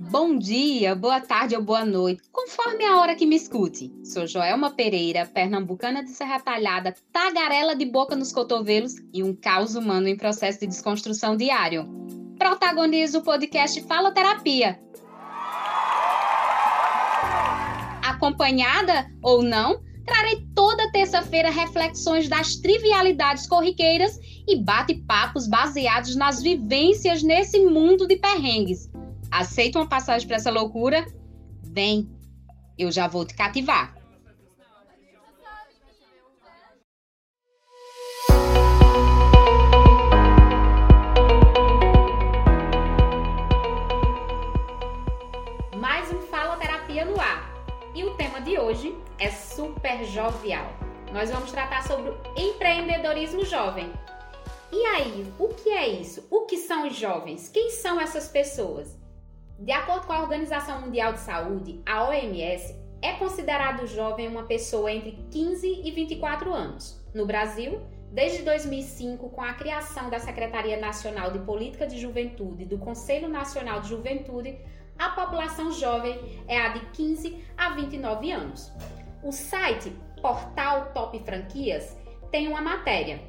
[0.00, 3.92] Bom dia, boa tarde ou boa noite, conforme a hora que me escute.
[4.04, 9.74] Sou Joelma Pereira, pernambucana de Serra Talhada, tagarela de boca nos cotovelos e um caos
[9.74, 11.84] humano em processo de desconstrução diário.
[12.38, 14.80] Protagonizo o podcast Fala Terapia.
[18.06, 27.20] Acompanhada ou não, trarei toda terça-feira reflexões das trivialidades corriqueiras e bate-papos baseados nas vivências
[27.20, 28.88] nesse mundo de perrengues
[29.38, 31.06] Aceita uma passagem para essa loucura?
[31.62, 32.10] Vem,
[32.76, 33.94] eu já vou te cativar.
[45.76, 47.48] Mais um Fala Terapia no ar.
[47.94, 50.66] E o tema de hoje é super jovial.
[51.12, 53.88] Nós vamos tratar sobre empreendedorismo jovem.
[54.72, 56.26] E aí, o que é isso?
[56.28, 57.48] O que são os jovens?
[57.48, 58.97] Quem são essas pessoas?
[59.58, 64.92] De acordo com a Organização Mundial de Saúde, a OMS, é considerado jovem uma pessoa
[64.92, 67.04] entre 15 e 24 anos.
[67.12, 72.66] No Brasil, desde 2005, com a criação da Secretaria Nacional de Política de Juventude e
[72.66, 74.56] do Conselho Nacional de Juventude,
[74.96, 78.72] a população jovem é a de 15 a 29 anos.
[79.24, 81.98] O site Portal Top Franquias
[82.30, 83.20] tem uma matéria.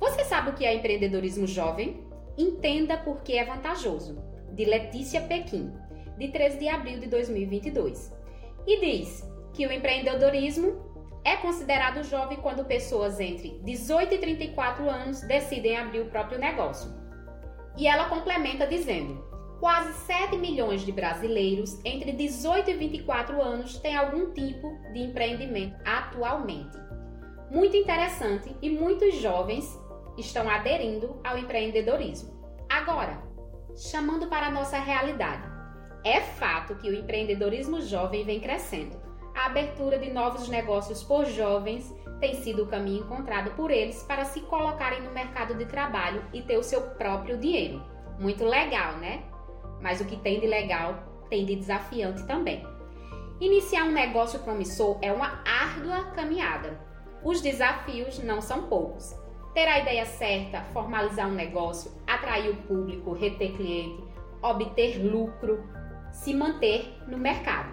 [0.00, 2.02] Você sabe o que é empreendedorismo jovem?
[2.38, 5.72] Entenda por que é vantajoso de Letícia Pequim,
[6.16, 8.12] de 13 de abril de 2022.
[8.66, 15.20] E diz que o empreendedorismo é considerado jovem quando pessoas entre 18 e 34 anos
[15.22, 16.90] decidem abrir o próprio negócio.
[17.76, 19.24] E ela complementa dizendo:
[19.58, 25.76] quase 7 milhões de brasileiros entre 18 e 24 anos têm algum tipo de empreendimento
[25.84, 26.76] atualmente.
[27.50, 29.78] Muito interessante e muitos jovens
[30.18, 32.34] estão aderindo ao empreendedorismo.
[32.68, 33.22] Agora,
[33.76, 35.42] chamando para a nossa realidade.
[36.04, 39.00] É fato que o empreendedorismo jovem vem crescendo.
[39.34, 44.24] A abertura de novos negócios por jovens tem sido o caminho encontrado por eles para
[44.24, 47.82] se colocarem no mercado de trabalho e ter o seu próprio dinheiro.
[48.18, 49.24] Muito legal, né?
[49.80, 52.64] Mas o que tem de legal tem de desafiante também.
[53.40, 56.78] Iniciar um negócio promissor é uma árdua caminhada.
[57.24, 59.23] Os desafios não são poucos
[59.54, 64.02] ter a ideia certa, formalizar um negócio, atrair o público, reter cliente,
[64.42, 65.64] obter lucro,
[66.12, 67.72] se manter no mercado.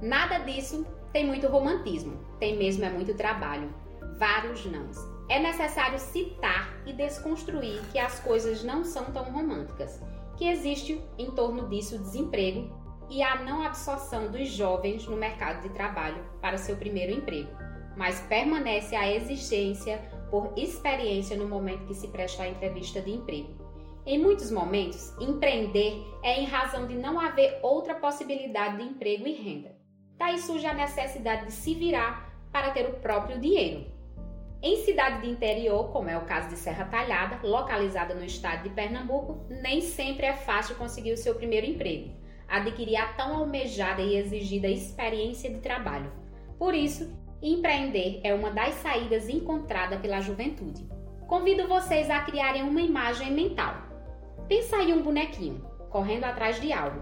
[0.00, 3.74] Nada disso tem muito romantismo, tem mesmo é muito trabalho,
[4.16, 4.96] vários nãos.
[5.28, 10.00] É necessário citar e desconstruir que as coisas não são tão românticas,
[10.36, 12.70] que existe em torno disso desemprego
[13.10, 17.50] e a não absorção dos jovens no mercado de trabalho para seu primeiro emprego,
[17.96, 23.68] mas permanece a exigência por experiência no momento que se presta a entrevista de emprego.
[24.06, 29.32] Em muitos momentos, empreender é em razão de não haver outra possibilidade de emprego e
[29.32, 29.76] renda.
[30.16, 33.86] Daí surge a necessidade de se virar para ter o próprio dinheiro.
[34.60, 38.70] Em cidade de interior, como é o caso de Serra Talhada, localizada no estado de
[38.70, 42.10] Pernambuco, nem sempre é fácil conseguir o seu primeiro emprego,
[42.48, 46.10] adquirir a tão almejada e exigida experiência de trabalho.
[46.58, 47.08] Por isso,
[47.40, 50.88] Empreender é uma das saídas encontrada pela juventude.
[51.28, 53.76] Convido vocês a criarem uma imagem mental.
[54.48, 57.00] Pensa aí um bonequinho correndo atrás de algo.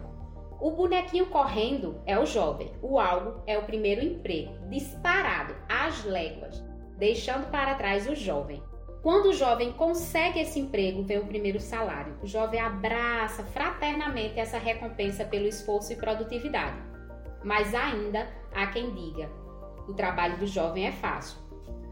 [0.61, 6.63] O bonequinho correndo é o jovem, o algo é o primeiro emprego, disparado às léguas,
[6.99, 8.63] deixando para trás o jovem.
[9.03, 12.19] Quando o jovem consegue esse emprego, vem o primeiro salário.
[12.23, 16.77] O jovem abraça fraternamente essa recompensa pelo esforço e produtividade.
[17.45, 19.31] Mas ainda há quem diga:
[19.89, 21.39] o trabalho do jovem é fácil.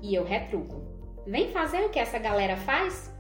[0.03, 0.83] E eu retruco.
[1.27, 3.13] Vem fazer o que essa galera faz?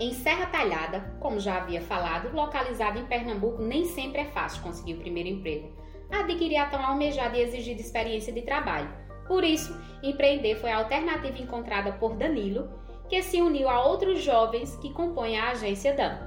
[0.00, 4.94] Em Serra Talhada, como já havia falado, localizado em Pernambuco, nem sempre é fácil conseguir
[4.94, 5.72] o primeiro emprego.
[6.10, 8.88] Adquirir a tão almejada e exigida experiência de trabalho.
[9.26, 12.70] Por isso, empreender foi a alternativa encontrada por Danilo,
[13.08, 16.18] que se uniu a outros jovens que compõem a agência DAM.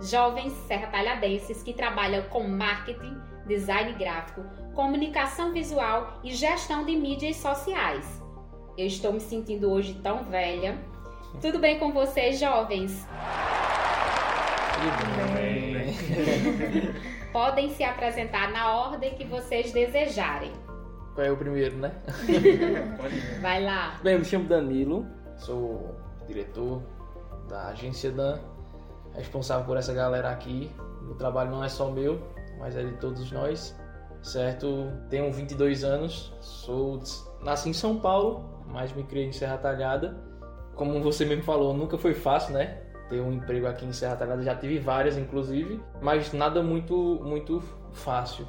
[0.00, 4.42] Jovens serra-talhadenses que trabalham com marketing, design gráfico,
[4.74, 8.22] comunicação visual e gestão de mídias sociais.
[8.76, 10.78] Eu estou me sentindo hoje tão velha.
[11.40, 13.06] Tudo bem com vocês, jovens?
[14.74, 15.94] Tudo bem.
[17.32, 20.52] Podem se apresentar na ordem que vocês desejarem.
[21.14, 21.92] Qual é o primeiro, né?
[23.40, 23.98] Vai lá.
[24.02, 25.06] Bem, eu me chamo Danilo,
[25.36, 25.94] sou
[26.26, 26.82] diretor
[27.48, 28.38] da agência Dan,
[29.14, 30.70] responsável por essa galera aqui.
[31.08, 32.20] O trabalho não é só meu,
[32.58, 33.79] mas é de todos nós
[34.22, 34.92] certo?
[35.08, 37.00] Tenho 22 anos, sou
[37.42, 40.16] nasci em São Paulo, mas me criei em Serra Talhada.
[40.74, 42.82] Como você mesmo falou, nunca foi fácil, né?
[43.08, 47.62] Ter um emprego aqui em Serra Talhada, já tive várias inclusive, mas nada muito muito
[47.92, 48.46] fácil.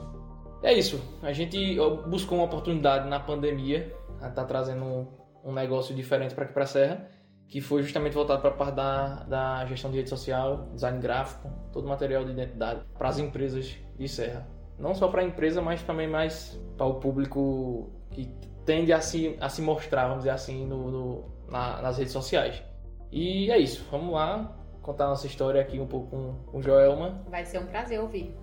[0.63, 1.01] É isso.
[1.23, 1.77] A gente
[2.07, 3.95] buscou uma oportunidade na pandemia,
[4.35, 5.07] tá trazendo
[5.43, 7.09] um negócio diferente para aqui para Serra,
[7.47, 11.51] que foi justamente voltado para a parte da, da gestão de rede social, design gráfico,
[11.73, 14.47] todo material de identidade para as empresas de Serra.
[14.81, 18.27] Não só para a empresa, mas também mais para o público que
[18.65, 22.63] tende a se, a se mostrar, vamos dizer assim, no, no na, nas redes sociais.
[23.11, 23.85] E é isso.
[23.91, 27.21] Vamos lá contar nossa história aqui um pouco com, com Joelma.
[27.29, 28.35] Vai ser um prazer ouvir.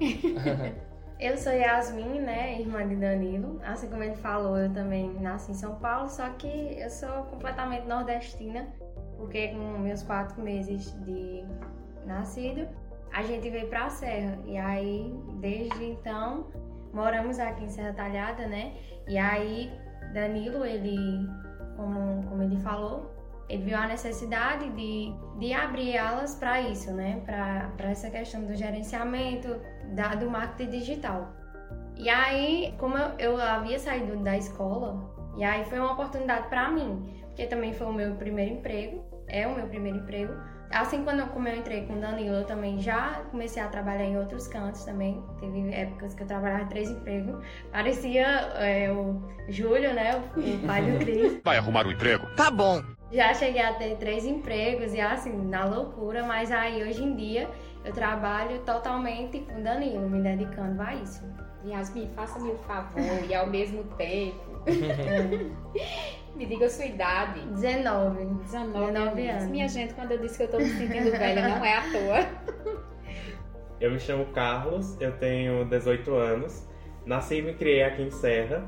[1.20, 3.60] eu sou Yasmin, né, irmã de Danilo.
[3.64, 7.86] Assim como ele falou, eu também nasci em São Paulo, só que eu sou completamente
[7.86, 8.68] nordestina,
[9.16, 11.44] porque com meus quatro meses de
[12.04, 12.68] nascido,
[13.12, 14.38] a gente veio pra Serra.
[14.44, 16.46] E aí, desde então,
[16.92, 18.74] moramos aqui em Serra Talhada, né?
[19.06, 19.70] E aí,
[20.12, 21.28] Danilo, ele,
[21.76, 23.14] como, como ele falou,
[23.48, 27.22] ele viu a necessidade de, de abrir alas para isso, né?
[27.24, 29.56] Para essa questão do gerenciamento,
[29.94, 31.32] da, do marketing digital.
[31.96, 36.70] E aí, como eu, eu havia saído da escola, e aí foi uma oportunidade para
[36.70, 40.32] mim, porque também foi o meu primeiro emprego, é o meu primeiro emprego.
[40.70, 44.04] Assim, quando eu, como eu entrei com o Danilo, eu também já comecei a trabalhar
[44.04, 45.22] em outros cantos também.
[45.40, 47.44] Teve épocas que eu trabalhava em três empregos.
[47.70, 48.26] Parecia
[48.56, 50.16] é, o Júlio, né?
[50.16, 51.40] O, o pai do Cris.
[51.44, 52.26] Vai arrumar um emprego?
[52.36, 52.82] Tá bom.
[53.12, 57.48] Já cheguei a ter três empregos e assim, na loucura, mas aí hoje em dia
[57.84, 61.22] eu trabalho totalmente com Danilo, me dedicando a isso.
[61.64, 64.40] Yasmin, faça-me o favor e ao mesmo tempo.
[66.36, 67.40] me diga a sua idade.
[67.40, 68.24] 19.
[68.24, 69.44] 19, 19 anos.
[69.48, 72.80] Minha gente, quando eu disse que eu tô me sentindo velha, não é à toa.
[73.80, 76.66] Eu me chamo Carlos, eu tenho 18 anos.
[77.04, 78.64] Nasci e me criei aqui em Serra.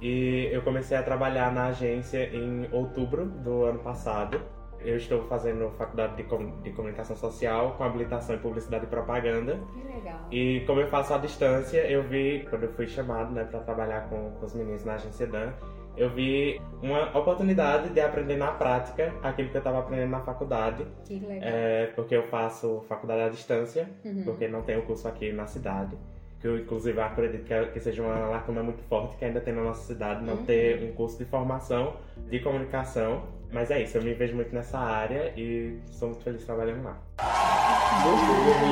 [0.00, 4.40] E eu comecei a trabalhar na agência em outubro do ano passado.
[4.80, 9.60] Eu estou fazendo faculdade de, com, de comunicação social com habilitação em publicidade e propaganda.
[9.72, 10.18] Que legal.
[10.30, 14.08] E como eu faço à distância, eu vi, quando eu fui chamado né, para trabalhar
[14.08, 15.52] com, com os meninos na agência Dan,
[15.96, 20.86] eu vi uma oportunidade de aprender na prática aquilo que eu estava aprendendo na faculdade.
[21.04, 21.40] Que legal.
[21.42, 24.24] É, porque eu faço faculdade à distância, uhum.
[24.24, 25.96] porque não tenho curso aqui na cidade
[26.42, 29.62] que eu inclusive acredito que, que seja uma lacuna muito forte que ainda tem na
[29.62, 30.44] nossa cidade, não uhum.
[30.44, 31.96] ter um curso de formação
[32.28, 33.22] de comunicação.
[33.52, 36.98] Mas é isso, eu me vejo muito nessa área e sou muito feliz trabalhando lá.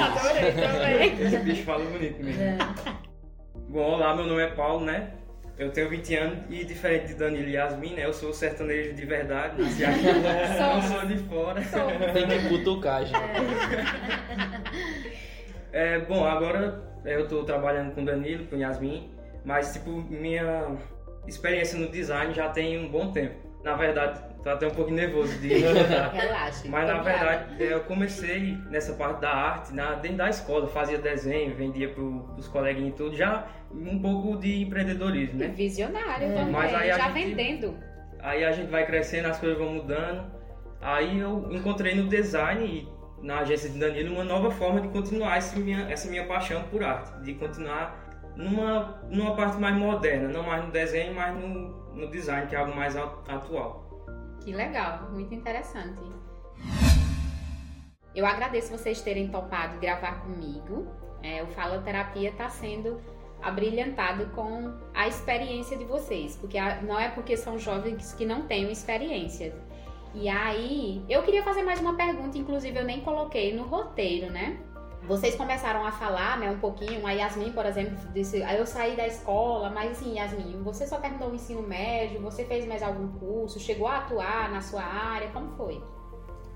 [0.04, 1.26] Adorei também.
[1.26, 2.42] Esse bicho fala bonito mesmo.
[2.42, 2.58] É.
[3.68, 5.12] Bom, olá, meu nome é Paulo, né?
[5.60, 8.06] Eu tenho 20 anos e diferente de Danilo e Yasmin, né?
[8.06, 10.04] Eu sou sertanejo de verdade, nasci aqui,
[10.58, 11.60] não sou de fora.
[12.14, 13.20] Tem que cutucar, gente.
[15.70, 19.10] É, bom, agora eu estou trabalhando com Danilo, com Yasmin,
[19.44, 20.78] mas tipo, minha
[21.26, 23.49] experiência no design já tem um bom tempo.
[23.62, 25.48] Na verdade, tô até um pouco nervoso de
[26.12, 26.68] Relaxa.
[26.68, 31.54] Mas na verdade, eu comecei nessa parte da arte na, dentro da escola, fazia desenho,
[31.54, 35.48] vendia para os coleguinhas e tudo, já um pouco de empreendedorismo, né?
[35.48, 36.34] Visionário é.
[36.34, 37.76] também, mas aí já gente, vendendo.
[38.18, 40.30] Aí a gente vai crescendo, as coisas vão mudando.
[40.80, 42.88] Aí eu encontrei no design e
[43.22, 46.82] na agência de Danilo uma nova forma de continuar essa minha, essa minha paixão por
[46.82, 52.10] arte, de continuar numa, numa parte mais moderna, não mais no desenho, mas no, no
[52.10, 53.88] design, que é algo mais atual.
[54.42, 56.00] Que legal, muito interessante.
[58.14, 60.86] Eu agradeço vocês terem topado gravar comigo.
[61.22, 63.00] É, o Fala Terapia está sendo
[63.42, 68.70] abrilhantado com a experiência de vocês, porque não é porque são jovens que não têm
[68.70, 69.54] experiência
[70.14, 74.58] e aí, eu queria fazer mais uma pergunta, inclusive eu nem coloquei no roteiro, né?
[75.06, 78.96] Vocês começaram a falar, né, um pouquinho, a Yasmin, por exemplo, disse, aí eu saí
[78.96, 83.08] da escola, mas assim, Yasmin, você só terminou o ensino médio, você fez mais algum
[83.18, 85.82] curso, chegou a atuar na sua área, como foi?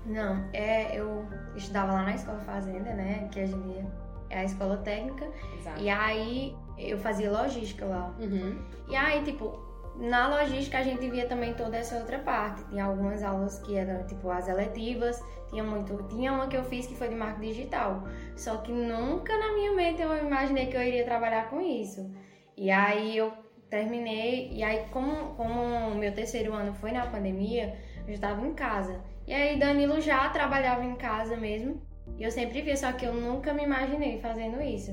[0.05, 1.25] Não, é, eu
[1.55, 3.85] estudava lá na escola fazenda, né, que hoje em dia
[4.29, 5.81] é a escola técnica, Exato.
[5.81, 8.13] e aí eu fazia logística lá.
[8.19, 8.61] Uhum.
[8.87, 9.59] E aí, tipo,
[9.97, 12.63] na logística a gente via também toda essa outra parte.
[12.65, 16.85] Tinha algumas aulas que eram tipo as eletivas, tinha muito, tinha uma que eu fiz
[16.85, 18.03] que foi de marketing digital.
[18.35, 22.11] Só que nunca na minha mente eu imaginei que eu iria trabalhar com isso.
[22.57, 23.31] E aí eu
[23.69, 29.01] terminei e aí como como meu terceiro ano foi na pandemia, eu estava em casa.
[29.27, 31.81] E aí Danilo já trabalhava em casa mesmo.
[32.17, 34.91] E eu sempre via, só que eu nunca me imaginei fazendo isso.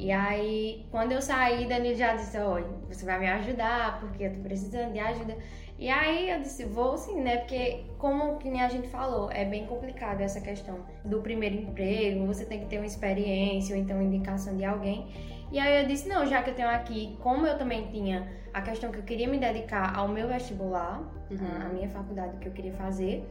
[0.00, 4.32] E aí, quando eu saí, Danilo já disse: Olha, você vai me ajudar, porque eu
[4.32, 5.36] tô precisando de ajuda.
[5.78, 7.36] E aí eu disse: Vou sim, né?
[7.36, 12.26] Porque, como que nem a gente falou, é bem complicado essa questão do primeiro emprego,
[12.26, 15.06] você tem que ter uma experiência ou então indicação de alguém.
[15.52, 18.62] E aí eu disse: Não, já que eu tenho aqui, como eu também tinha a
[18.62, 21.66] questão que eu queria me dedicar ao meu vestibular, uhum.
[21.66, 23.22] a minha faculdade que eu queria fazer.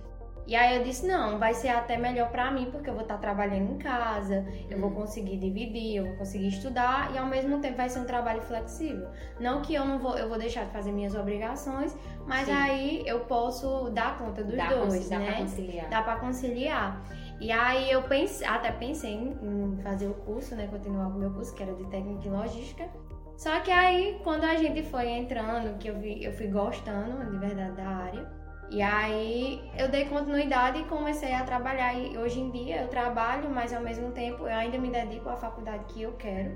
[0.49, 3.19] E aí eu disse, não, vai ser até melhor pra mim, porque eu vou estar
[3.19, 7.77] trabalhando em casa, eu vou conseguir dividir, eu vou conseguir estudar e ao mesmo tempo
[7.77, 9.07] vai ser um trabalho flexível.
[9.39, 12.51] Não que eu não vou, eu vou deixar de fazer minhas obrigações, mas Sim.
[12.51, 15.25] aí eu posso dar conta dos dá, dois, dá né?
[15.27, 15.89] pra conciliar.
[15.91, 17.03] Dá pra conciliar.
[17.39, 20.65] E aí eu pensei, até pensei em fazer o curso, né?
[20.65, 22.89] Continuar com o meu curso, que era de técnica em logística.
[23.37, 27.37] Só que aí, quando a gente foi entrando, que eu, vi, eu fui gostando de
[27.37, 28.38] verdade da área,
[28.69, 31.93] e aí eu dei continuidade e comecei a trabalhar.
[31.95, 35.35] E hoje em dia eu trabalho, mas ao mesmo tempo eu ainda me dedico à
[35.35, 36.51] faculdade que eu quero,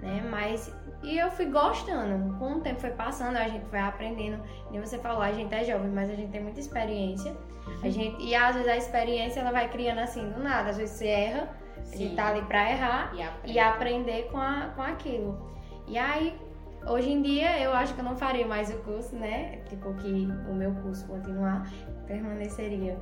[0.00, 0.26] né?
[0.28, 0.72] Mas
[1.02, 2.36] e eu fui gostando.
[2.38, 4.42] Com o tempo foi passando, a gente foi aprendendo.
[4.72, 7.36] E você falou, a gente é jovem, mas a gente tem muita experiência.
[7.82, 10.70] A gente, e às vezes a experiência ela vai criando assim do nada.
[10.70, 11.48] Às vezes você erra,
[11.78, 11.98] a Sim.
[11.98, 13.12] gente tá ali pra errar
[13.44, 15.54] E e aprender com, a, com aquilo.
[15.86, 16.36] E aí,
[16.88, 19.58] hoje em dia, eu acho que eu não faria mais o curso, né?
[19.68, 21.70] Tipo, que o meu curso continuar,
[22.06, 22.98] permaneceria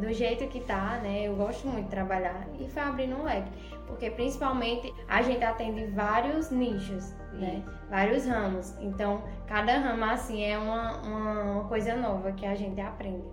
[0.00, 1.24] do jeito que tá, né?
[1.24, 3.50] Eu gosto muito de trabalhar e foi abrindo um leque.
[3.86, 7.62] Porque, principalmente, a gente atende vários nichos, né?
[7.90, 8.74] Vários ramos.
[8.80, 13.28] Então, cada ramo, assim, é uma, uma, uma coisa nova que a gente aprende.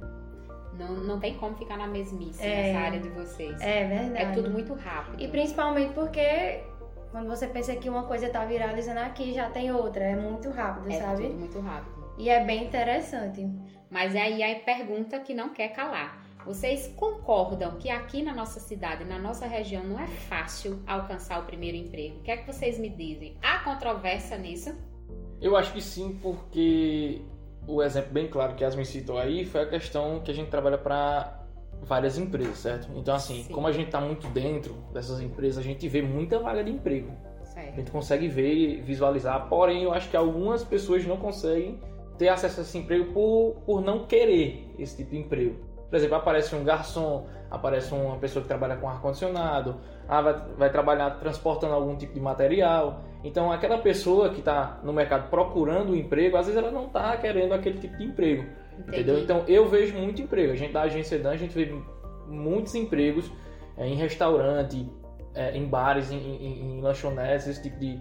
[0.77, 2.73] Não, não tem como ficar na mesmice É.
[2.73, 3.59] nessa área de vocês.
[3.61, 4.23] É verdade.
[4.23, 5.21] É tudo muito rápido.
[5.21, 6.63] E principalmente porque
[7.15, 10.03] quando você pensa que uma coisa tá viralizando aqui, já tem outra.
[10.03, 11.23] É muito rápido, é sabe?
[11.23, 11.95] tudo muito rápido.
[12.17, 13.49] E é bem interessante.
[13.89, 16.21] Mas aí a pergunta que não quer calar.
[16.45, 21.45] Vocês concordam que aqui na nossa cidade, na nossa região, não é fácil alcançar o
[21.45, 22.17] primeiro emprego?
[22.17, 23.37] O que é que vocês me dizem?
[23.41, 24.75] Há controvérsia nisso?
[25.39, 27.21] Eu acho que sim, porque
[27.65, 30.77] o exemplo bem claro que Yasmin citou aí foi a questão que a gente trabalha
[30.77, 31.44] para
[31.85, 32.89] várias empresas, certo?
[32.95, 33.53] Então, assim, Sim.
[33.53, 37.11] como a gente está muito dentro dessas empresas, a gente vê muita vaga de emprego.
[37.41, 37.75] A Certo.
[37.75, 41.79] gente consegue ver, visualizar, porém, eu acho que algumas pessoas não conseguem
[42.17, 45.55] ter acesso a esse emprego por, por não querer esse tipo de emprego.
[45.89, 49.77] Por exemplo, aparece um garçom, aparece uma pessoa que trabalha com ar-condicionado,
[50.07, 53.01] ah, vai, vai trabalhar transportando algum tipo de material.
[53.23, 57.15] Então, aquela pessoa que está no mercado procurando um emprego, às vezes ela não está
[57.17, 58.45] querendo aquele tipo de emprego.
[58.79, 59.19] Entendeu?
[59.19, 60.51] Então eu vejo muito emprego.
[60.51, 61.73] A gente da agência Dan, a gente vê
[62.27, 63.29] muitos empregos
[63.77, 64.87] é, em restaurante,
[65.33, 67.99] é, em bares, em, em, em lanchonetes, esse tipo de,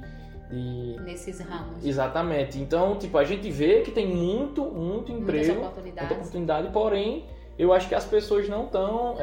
[0.50, 1.84] de- Nesses ramos.
[1.84, 2.58] Exatamente.
[2.58, 6.08] Então, tipo, a gente vê que tem muito, muito Muitas emprego, oportunidades.
[6.08, 7.24] muita oportunidade, porém,
[7.58, 9.16] eu acho que as pessoas não estão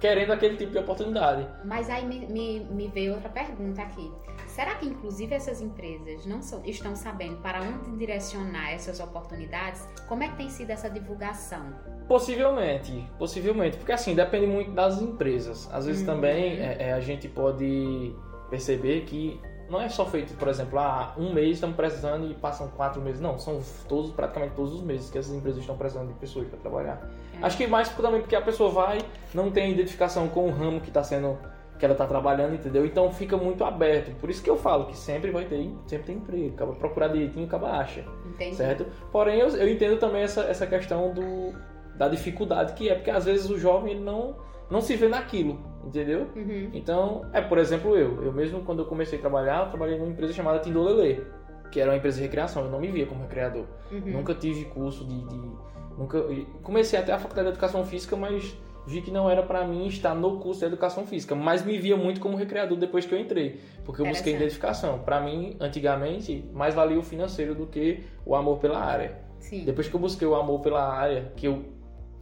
[0.00, 1.46] querendo aquele tipo de oportunidade.
[1.64, 4.10] Mas aí me, me, me veio outra pergunta aqui.
[4.46, 9.86] Será que inclusive essas empresas não são- estão sabendo para onde direcionar essas oportunidades?
[10.08, 11.72] Como é que tem sido essa divulgação?
[12.08, 15.68] Possivelmente, possivelmente, porque assim, depende muito das empresas.
[15.72, 16.14] Às vezes Uhum.
[16.14, 18.14] também é, é, a gente pode
[18.50, 22.68] perceber que não é só feito, por exemplo, ah, um mês estamos precisando e passam
[22.68, 23.20] quatro meses.
[23.20, 26.58] Não, são todos, praticamente todos os meses que essas empresas estão precisando de pessoas para
[26.58, 27.06] trabalhar.
[27.42, 28.98] Acho que mais também porque a pessoa vai,
[29.34, 31.38] não tem identificação com o ramo que está sendo
[31.78, 32.84] que ela está trabalhando, entendeu?
[32.84, 34.10] Então fica muito aberto.
[34.20, 36.54] Por isso que eu falo que sempre vai ter, sempre tem emprego.
[36.54, 38.56] Acaba procurar direitinho, acaba acha Entende?
[38.56, 38.86] certo?
[39.12, 41.54] Porém, eu, eu entendo também essa, essa questão do,
[41.94, 44.34] da dificuldade que é, porque às vezes o jovem ele não,
[44.68, 46.26] não se vê naquilo, entendeu?
[46.34, 46.70] Uhum.
[46.72, 48.24] Então, é, por exemplo, eu.
[48.24, 51.24] Eu mesmo, quando eu comecei a trabalhar, eu trabalhei numa empresa chamada Tindolele,
[51.70, 53.66] que era uma empresa de recreação, eu não me via como recreador.
[53.92, 54.00] Uhum.
[54.04, 55.20] Nunca tive curso de...
[55.26, 56.24] de- nunca
[56.62, 60.14] Comecei até a faculdade de Educação Física, mas vi que não era pra mim estar
[60.14, 63.60] no curso de Educação Física, mas me via muito como recreador depois que eu entrei,
[63.84, 65.00] porque eu busquei identificação.
[65.00, 69.18] Pra mim, antigamente, mais valia o financeiro do que o amor pela área.
[69.40, 69.64] Sim.
[69.64, 71.64] Depois que eu busquei o amor pela área, que eu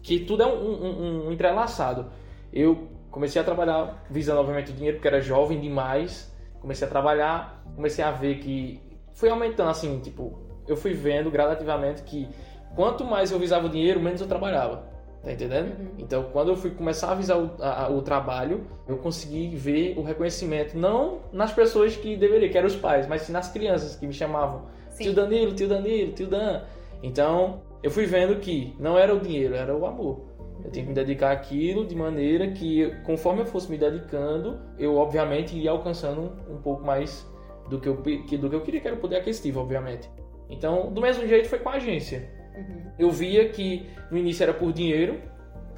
[0.02, 2.06] que tudo é um, um, um entrelaçado.
[2.52, 6.32] Eu comecei a trabalhar visando obviamente o dinheiro, porque era jovem demais.
[6.60, 8.80] Comecei a trabalhar, comecei a ver que
[9.12, 12.28] foi aumentando assim, tipo, eu fui vendo gradativamente que
[12.76, 14.84] quanto mais eu visava o dinheiro, menos eu trabalhava.
[15.24, 15.76] Tá entendendo?
[15.80, 15.88] Uhum.
[15.98, 20.02] Então, quando eu fui começar a visar o, a- o trabalho, eu consegui ver o
[20.02, 24.06] reconhecimento, não nas pessoas que deveriam, que eram os pais, mas sim nas crianças que
[24.06, 25.04] me chamavam Sim.
[25.04, 26.62] Tio Danilo, tio Danilo, tio Dan.
[27.02, 30.20] Então, eu fui vendo que não era o dinheiro, era o amor.
[30.64, 34.96] Eu tinha que me dedicar àquilo de maneira que, conforme eu fosse me dedicando, eu
[34.96, 37.26] obviamente iria alcançando um pouco mais
[37.68, 40.08] do que eu, do que eu queria, que era o poder aquisitivo, obviamente.
[40.48, 42.30] Então, do mesmo jeito foi com a agência.
[42.56, 42.92] Uhum.
[42.98, 45.20] Eu via que no início era por dinheiro,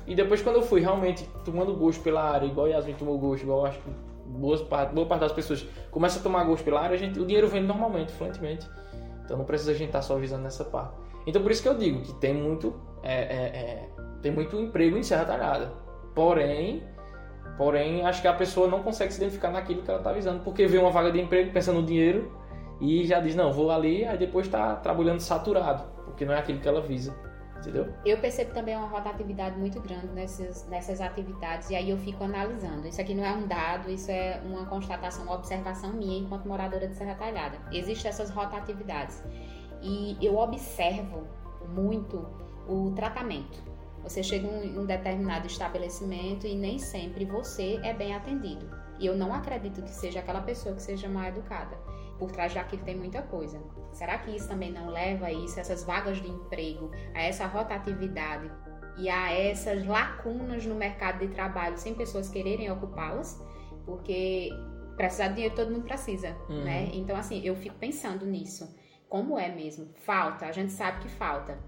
[0.06, 3.66] e depois quando eu fui realmente tomando gosto pela área, igual Yasmin tomou gosto, igual
[3.66, 3.90] acho que
[4.28, 7.26] boas parte, boa parte das pessoas começa a tomar gosto pela área, a gente, o
[7.26, 8.68] dinheiro vem normalmente, fluentemente.
[9.24, 10.94] Então não precisa a gente estar só visando nessa parte.
[11.26, 13.88] Então por isso que eu digo que tem muito, é, é, é,
[14.22, 15.72] tem muito emprego em Serra Talhada.
[16.14, 16.82] Porém,
[17.58, 20.66] porém, acho que a pessoa não consegue se identificar naquilo que ela está visando, porque
[20.66, 22.32] vê uma vaga de emprego pensando no dinheiro
[22.80, 26.60] e já diz, não, vou ali, aí depois está trabalhando saturado, porque não é aquilo
[26.60, 27.14] que ela visa.
[27.58, 27.92] Entendeu?
[28.04, 32.86] Eu percebo também uma rotatividade muito grande nessas, nessas atividades e aí eu fico analisando.
[32.86, 36.86] Isso aqui não é um dado, isso é uma constatação, uma observação minha enquanto moradora
[36.86, 37.58] de Serra Talhada.
[37.72, 39.22] Existem essas rotatividades
[39.82, 41.26] e eu observo
[41.68, 42.24] muito
[42.68, 43.60] o tratamento.
[44.02, 48.70] Você chega em um determinado estabelecimento e nem sempre você é bem atendido.
[48.98, 51.76] E eu não acredito que seja aquela pessoa que seja mal educada.
[52.18, 53.60] Por trás daquilo tem muita coisa.
[53.98, 58.48] Será que isso também não leva a isso, essas vagas de emprego, a essa rotatividade
[58.96, 63.42] e a essas lacunas no mercado de trabalho sem pessoas quererem ocupá-las?
[63.84, 64.50] Porque
[64.96, 66.62] precisar de dinheiro todo mundo precisa, Uhum.
[66.62, 66.90] né?
[66.92, 68.72] Então, assim, eu fico pensando nisso.
[69.08, 69.88] Como é mesmo?
[69.96, 71.58] Falta, a gente sabe que falta.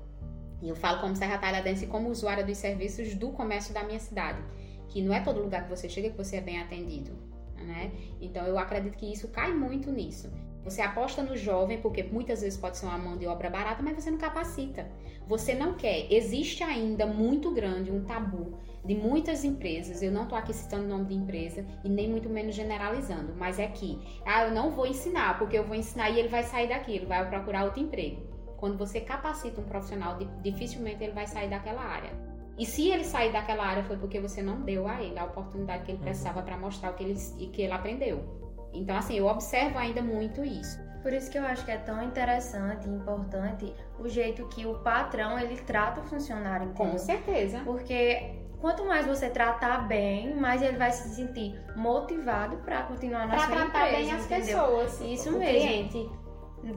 [0.62, 3.98] E eu falo como Serra Talhadense e como usuária dos serviços do comércio da minha
[3.98, 4.40] cidade.
[4.88, 7.10] Que não é todo lugar que você chega que você é bem atendido,
[7.56, 7.90] né?
[8.20, 10.30] Então eu acredito que isso cai muito nisso.
[10.64, 13.96] Você aposta no jovem, porque muitas vezes pode ser uma mão de obra barata, mas
[13.96, 14.86] você não capacita.
[15.26, 16.12] Você não quer.
[16.12, 20.02] Existe ainda muito grande um tabu de muitas empresas.
[20.02, 23.58] Eu não estou aqui citando o nome de empresa e nem muito menos generalizando, mas
[23.58, 26.68] é que, ah, eu não vou ensinar, porque eu vou ensinar e ele vai sair
[26.68, 28.22] daqui, ele vai procurar outro emprego.
[28.56, 32.10] Quando você capacita um profissional, di- dificilmente ele vai sair daquela área.
[32.58, 35.84] E se ele sair daquela área foi porque você não deu a ele a oportunidade
[35.84, 38.39] que ele precisava para mostrar o que ele, e que ele aprendeu.
[38.72, 40.78] Então, assim, eu observo ainda muito isso.
[41.02, 44.74] Por isso que eu acho que é tão interessante e importante o jeito que o
[44.80, 46.98] patrão ele trata o funcionário, Com entendeu?
[46.98, 47.60] certeza.
[47.64, 53.34] Porque quanto mais você tratar bem, mais ele vai se sentir motivado para continuar na
[53.34, 54.58] Para sua tratar empresa, bem as entendeu?
[54.60, 55.00] pessoas.
[55.00, 55.58] Isso o mesmo.
[55.68, 56.10] cliente.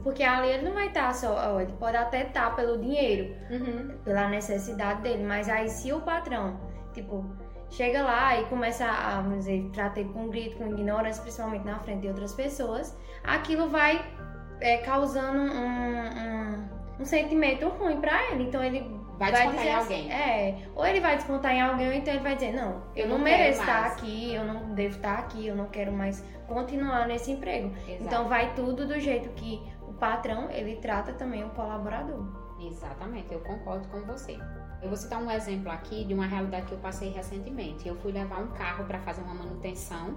[0.02, 3.98] Porque ali ele não vai estar só, ó, ele pode até estar pelo dinheiro, Uhum.
[4.02, 6.58] pela necessidade dele, mas aí se o patrão,
[6.94, 7.22] tipo,
[7.74, 12.02] chega lá e começa a, vamos dizer, tratar com grito, com ignorância, principalmente na frente
[12.02, 14.04] de outras pessoas, aquilo vai
[14.60, 16.68] é, causando um, um,
[17.00, 18.44] um sentimento ruim pra ele.
[18.44, 18.80] Então ele
[19.18, 20.12] Vai descontar dizer em assim- alguém.
[20.12, 23.08] é, ou ele vai descontar em alguém, ou então ele vai dizer, não, eu, Eu
[23.08, 23.92] não, não mereço estar mais.
[23.92, 27.72] aqui, eu não devo estar aqui, eu não quero mais continuar nesse emprego.
[27.88, 28.02] Exato.
[28.04, 32.24] Então vai tudo do jeito que o patrão, ele trata também o colaborador.
[32.60, 34.36] Exatamente, eu concordo com você.
[34.84, 37.88] Eu vou citar um exemplo aqui de uma realidade que eu passei recentemente.
[37.88, 40.16] Eu fui levar um carro para fazer uma manutenção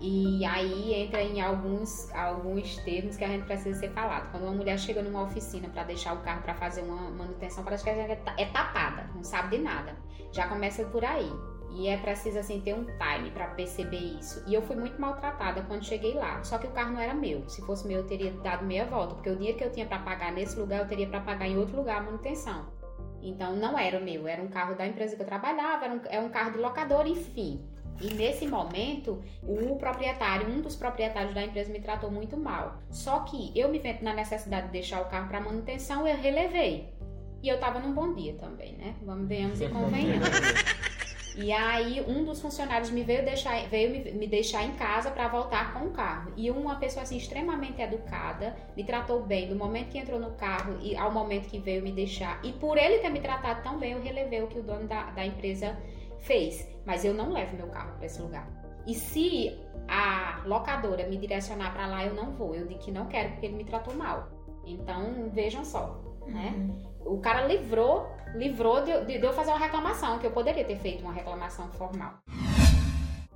[0.00, 4.30] e aí entra em alguns, alguns termos que a gente precisa ser falado.
[4.30, 7.82] Quando uma mulher chega numa oficina para deixar o carro para fazer uma manutenção, parece
[7.82, 9.96] que ela é ta- é tapada, não sabe de nada.
[10.30, 11.28] Já começa por aí.
[11.72, 14.40] E é preciso assim ter um time para perceber isso.
[14.46, 16.42] E eu fui muito maltratada quando cheguei lá.
[16.44, 17.46] Só que o carro não era meu.
[17.48, 19.98] Se fosse meu, eu teria dado meia volta, porque o dinheiro que eu tinha para
[19.98, 22.75] pagar nesse lugar, eu teria para pagar em outro lugar a manutenção.
[23.22, 26.00] Então não era o meu, era um carro da empresa que eu trabalhava, era um,
[26.08, 27.60] é um carro de locador, enfim.
[28.00, 32.78] E nesse momento, o proprietário, um dos proprietários da empresa me tratou muito mal.
[32.90, 36.92] Só que eu me vendo na necessidade de deixar o carro para manutenção, eu relevei.
[37.42, 38.94] E eu tava num bom dia também, né?
[39.02, 40.28] Vamos venhamos e convenhamos.
[41.36, 45.28] E aí um dos funcionários me veio deixar, veio me, me deixar em casa para
[45.28, 46.32] voltar com o carro.
[46.36, 50.78] E uma pessoa assim extremamente educada, me tratou bem do momento que entrou no carro
[50.80, 52.40] e ao momento que veio me deixar.
[52.42, 55.10] E por ele ter me tratado tão bem, eu relevei o que o dono da,
[55.10, 55.76] da empresa
[56.20, 56.66] fez.
[56.86, 58.48] Mas eu não levo meu carro para esse lugar.
[58.86, 62.54] E se a locadora me direcionar para lá, eu não vou.
[62.54, 64.28] Eu digo que não quero porque ele me tratou mal.
[64.64, 66.54] Então vejam só, né?
[67.06, 70.76] O cara livrou, livrou de, de- de eu fazer uma reclamação, que eu poderia ter
[70.76, 72.14] feito uma reclamação formal.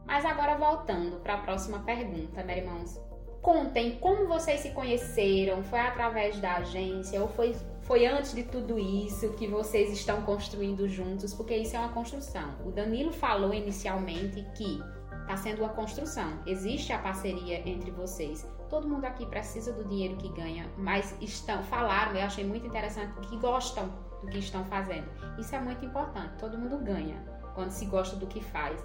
[0.07, 3.01] Mas agora voltando para a próxima pergunta, meus irmãos.
[3.41, 8.79] Contem como vocês se conheceram, foi através da agência ou foi, foi antes de tudo
[8.79, 12.57] isso que vocês estão construindo juntos, porque isso é uma construção.
[12.67, 14.79] O Danilo falou inicialmente que
[15.23, 18.47] está sendo uma construção, existe a parceria entre vocês.
[18.71, 23.13] Todo mundo aqui precisa do dinheiro que ganha, mas estão falaram, eu achei muito interessante
[23.27, 23.91] que gostam
[24.23, 25.09] do que estão fazendo.
[25.39, 26.35] Isso é muito importante.
[26.39, 27.21] Todo mundo ganha
[27.55, 28.81] quando se gosta do que faz.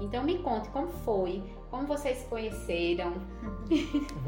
[0.00, 3.14] Então me conte como foi, como vocês se conheceram.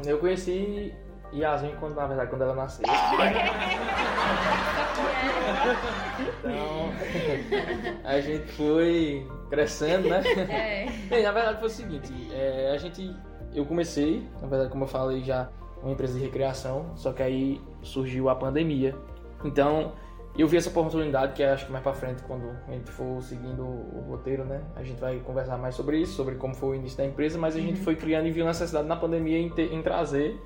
[0.05, 0.93] Eu conheci
[1.33, 2.85] Yasmin quando, na verdade, quando ela nasceu.
[6.39, 6.91] Então,
[8.03, 10.21] a gente foi crescendo, né?
[10.49, 10.85] É.
[11.07, 13.15] Bem, na verdade foi o seguinte, é, a gente,
[13.53, 15.49] eu comecei, na verdade como eu falei já,
[15.81, 18.95] uma empresa de recreação, só que aí surgiu a pandemia.
[19.43, 19.93] Então,
[20.37, 23.63] eu vi essa oportunidade, que acho que mais pra frente, quando a gente for seguindo
[23.63, 26.97] o roteiro, né, a gente vai conversar mais sobre isso, sobre como foi o início
[26.97, 29.81] da empresa, mas a gente foi criando e viu necessidade na pandemia em, ter- em
[29.81, 30.39] trazer.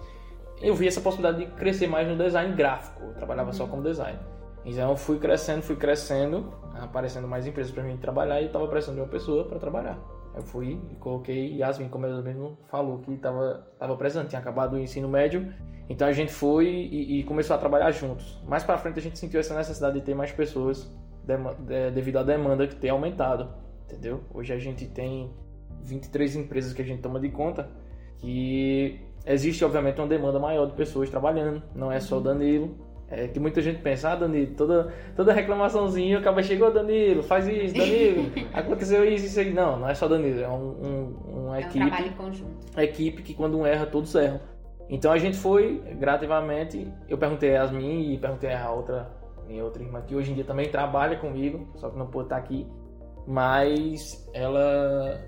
[0.62, 4.18] Eu vi essa possibilidade de crescer mais no design gráfico, eu trabalhava só como design.
[4.66, 8.96] Então eu fui crescendo, fui crescendo, aparecendo mais empresas para mim trabalhar e estava precisando
[8.96, 10.00] de uma pessoa para trabalhar.
[10.36, 14.74] Eu fui e coloquei Yasmin, como ela mesmo falou, que estava tava precisando, tinha acabado
[14.74, 15.54] o ensino médio
[15.88, 18.42] Então a gente foi e, e começou a trabalhar juntos.
[18.48, 20.92] Mais para frente a gente sentiu essa necessidade de ter mais pessoas
[21.24, 23.50] de, devido à demanda que tem aumentado,
[23.86, 24.22] entendeu?
[24.34, 25.32] Hoje a gente tem
[25.84, 27.70] 23 empresas que a gente toma de conta
[28.18, 32.76] que existe obviamente uma demanda maior de pessoas trabalhando, não é só o Danilo.
[33.16, 37.76] É que muita gente pensa, ah, Danilo, toda, toda reclamaçãozinha acaba chegou, Danilo, faz isso,
[37.76, 39.54] Danilo, aconteceu isso, isso aí.
[39.54, 41.86] Não, não é só Danilo, é um, um, uma é equipe.
[41.86, 42.80] Um trabalho em conjunto.
[42.82, 44.40] Equipe que quando um erra, todos erram.
[44.90, 46.92] Então a gente foi gradativamente.
[47.08, 49.10] Eu perguntei a Yasmin e perguntei a outra,
[49.48, 52.38] minha outra irmã, que hoje em dia também trabalha comigo, só que não pôde estar
[52.38, 52.68] aqui.
[53.28, 55.20] Mas ela.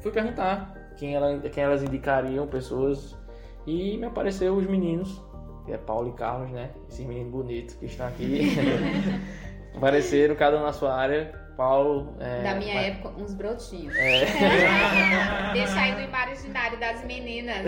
[0.00, 3.18] Fui perguntar quem, ela, quem elas indicariam, pessoas.
[3.66, 5.22] E me apareceu os meninos,
[5.70, 6.70] que é Paulo e Carlos, né?
[6.88, 8.56] Esses meninos bonitos que estão aqui.
[9.76, 11.38] Apareceram, cada um na sua área.
[11.56, 12.16] Paulo.
[12.18, 12.86] É, da minha vai...
[12.86, 13.94] época, uns brotinhos.
[13.94, 14.24] É.
[15.52, 17.66] Deixa aí no imaginário das meninas.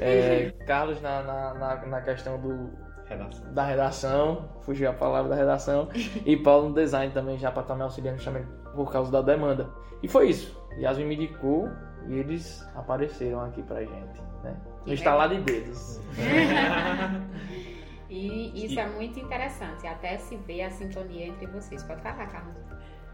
[0.00, 2.70] É, Carlos na, na, na, na questão do,
[3.08, 3.54] Redação.
[3.54, 5.88] da redação, fugiu a palavra da redação,
[6.24, 9.70] e Paulo no design também, já para estar me auxiliando justamente por causa da demanda.
[10.02, 10.60] E foi isso.
[10.76, 11.68] Yasmin me indicou
[12.08, 14.56] e eles apareceram aqui pra gente, né?
[14.86, 16.00] No instalar de dedos.
[18.08, 21.82] e isso é muito interessante, até se ver a sintonia entre vocês.
[21.82, 22.56] Pode falar, Carlos.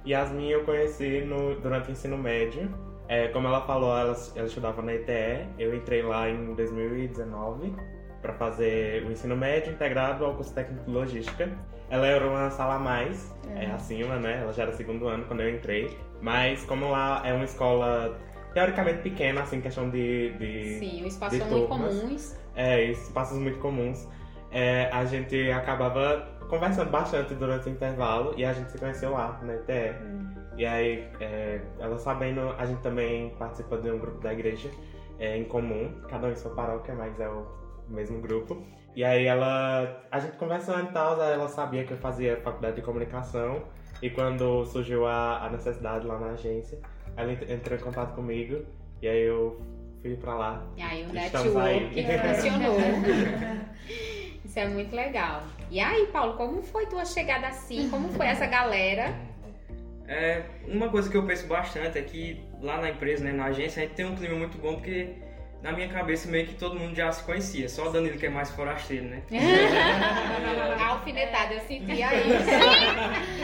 [0.06, 2.68] Yasmin eu conheci no, durante o ensino médio.
[3.08, 5.46] É, como ela falou, ela, ela estudava na ITE.
[5.58, 7.74] Eu entrei lá em 2019
[8.20, 11.50] para fazer o ensino médio integrado ao curso técnico de logística.
[11.90, 13.66] Ela era uma sala a mais, é.
[13.66, 14.40] acima, né?
[14.42, 15.96] Ela já era segundo ano quando eu entrei.
[16.20, 18.16] Mas como lá é uma escola
[18.52, 20.32] teoricamente pequena, assim, questão de.
[20.38, 22.00] de Sim, espaços de muito turmas.
[22.00, 22.36] comuns.
[22.54, 24.08] É, espaços muito comuns.
[24.50, 29.40] É, a gente acabava conversando bastante durante o intervalo e a gente se conheceu lá
[29.42, 29.94] na ITE.
[30.56, 34.68] E aí, é, ela sabendo, a gente também participa de um grupo da igreja
[35.18, 37.46] é, em comum, cada um em sua paróquia, mas é o
[37.88, 38.62] mesmo grupo.
[38.94, 42.82] E aí ela, a gente conversando e tal, ela sabia que eu fazia faculdade de
[42.82, 43.62] comunicação
[44.02, 46.78] e quando surgiu a, a necessidade lá na agência,
[47.16, 48.64] ela ent- entrou em contato comigo
[49.00, 49.60] e aí eu
[50.00, 50.66] fui pra lá.
[50.76, 51.94] E aí o network
[52.34, 52.76] funcionou.
[54.44, 55.44] Isso é muito legal.
[55.70, 57.88] E aí, Paulo, como foi tua chegada assim?
[57.88, 59.14] Como foi essa galera?
[60.06, 63.82] É, uma coisa que eu penso bastante é que lá na empresa, né, na agência,
[63.82, 65.14] a gente tem um clima muito bom porque
[65.62, 67.68] na minha cabeça meio que todo mundo já se conhecia.
[67.68, 69.22] Só o Danilo que é mais forasteiro, né?
[70.78, 72.32] A alfinetada, eu senti aí.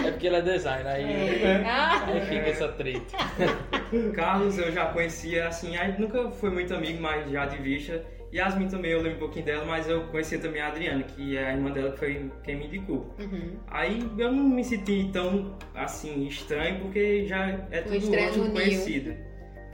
[0.05, 3.17] É porque ele é designer, aí, Ah, aí fica essa treta.
[4.15, 8.05] Carlos eu já conhecia, assim, a gente nunca foi muito amigo, mas já de vista.
[8.35, 11.47] Yasmin também, eu lembro um pouquinho dela, mas eu conhecia também a Adriana, que é
[11.47, 13.15] a irmã dela que foi quem me indicou.
[13.19, 13.57] Uhum.
[13.69, 19.28] Aí eu não me senti tão, assim, estranho, porque já é tudo muito conhecido.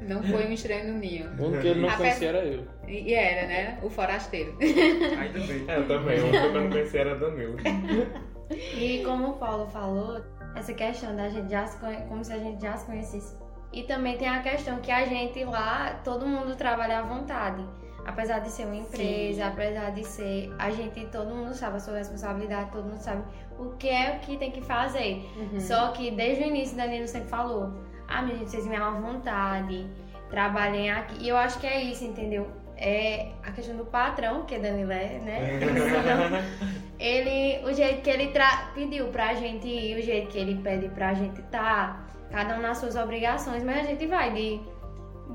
[0.08, 1.30] Não foi um estranho no ninho.
[1.38, 2.64] O único que ele não Apesar- conhecia era eu.
[2.88, 3.78] E era, né?
[3.82, 4.56] O forasteiro.
[4.60, 5.64] Ainda bem.
[5.68, 7.56] É, eu também, o único que eu não conhecia era Danilo.
[8.76, 10.20] E como o Paulo falou,
[10.54, 11.96] essa questão da gente já se conhe...
[12.08, 13.34] como se a gente já se conhecesse.
[13.72, 17.64] E também tem a questão que a gente lá, todo mundo trabalha à vontade.
[18.06, 19.48] Apesar de ser uma empresa, Sim.
[19.48, 20.54] apesar de ser.
[20.58, 23.24] A gente, todo mundo sabe a sua responsabilidade, todo mundo sabe
[23.58, 25.24] o que é o que tem que fazer.
[25.36, 25.58] Uhum.
[25.58, 27.72] Só que desde o início, Danilo sempre falou:
[28.14, 29.86] Ah, minha gente, vocês me amam à vontade,
[30.30, 31.16] trabalhem aqui.
[31.24, 32.46] E eu acho que é isso, entendeu?
[32.76, 35.58] É a questão do patrão, que é, né?
[36.98, 40.88] ele, o jeito que ele tra- pediu pra gente ir, o jeito que ele pede
[40.88, 42.00] pra gente tá,
[42.30, 44.60] cada um nas suas obrigações, mas a gente vai de,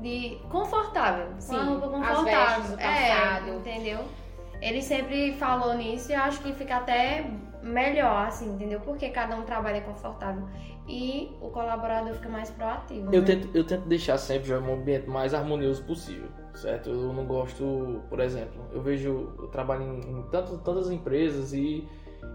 [0.02, 2.62] de confortável, com Sim, uma roupa as confortável.
[2.62, 3.98] vestes, o é, entendeu?
[4.60, 7.24] Ele sempre falou nisso e eu acho que fica até
[7.62, 8.80] melhor, assim, entendeu?
[8.80, 10.48] Porque cada um trabalha confortável
[10.88, 13.14] e o colaborador fica mais proativo.
[13.14, 13.26] Eu né?
[13.26, 16.90] tento, eu tento deixar sempre um ambiente mais harmonioso possível, certo?
[16.90, 21.86] Eu não gosto, por exemplo, eu vejo, eu trabalho em, em tantas, tantas empresas e,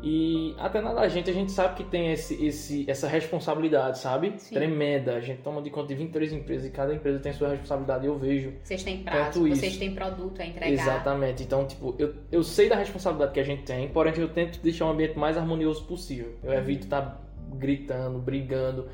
[0.03, 4.33] e até na da gente a gente sabe que tem esse, esse, essa responsabilidade, sabe?
[4.37, 4.53] Sim.
[4.53, 5.15] Tremenda.
[5.15, 8.17] A gente toma de conta de 23 empresas e cada empresa tem sua responsabilidade eu
[8.17, 8.53] vejo.
[8.63, 9.61] Vocês têm prazo, Tanto isso.
[9.61, 10.71] vocês têm produto a entregar.
[10.71, 11.43] Exatamente.
[11.43, 14.85] Então, tipo, eu, eu sei da responsabilidade que a gente tem, porém eu tento deixar
[14.85, 16.35] o ambiente mais harmonioso possível.
[16.43, 17.21] Eu evito estar
[17.57, 18.87] gritando, brigando.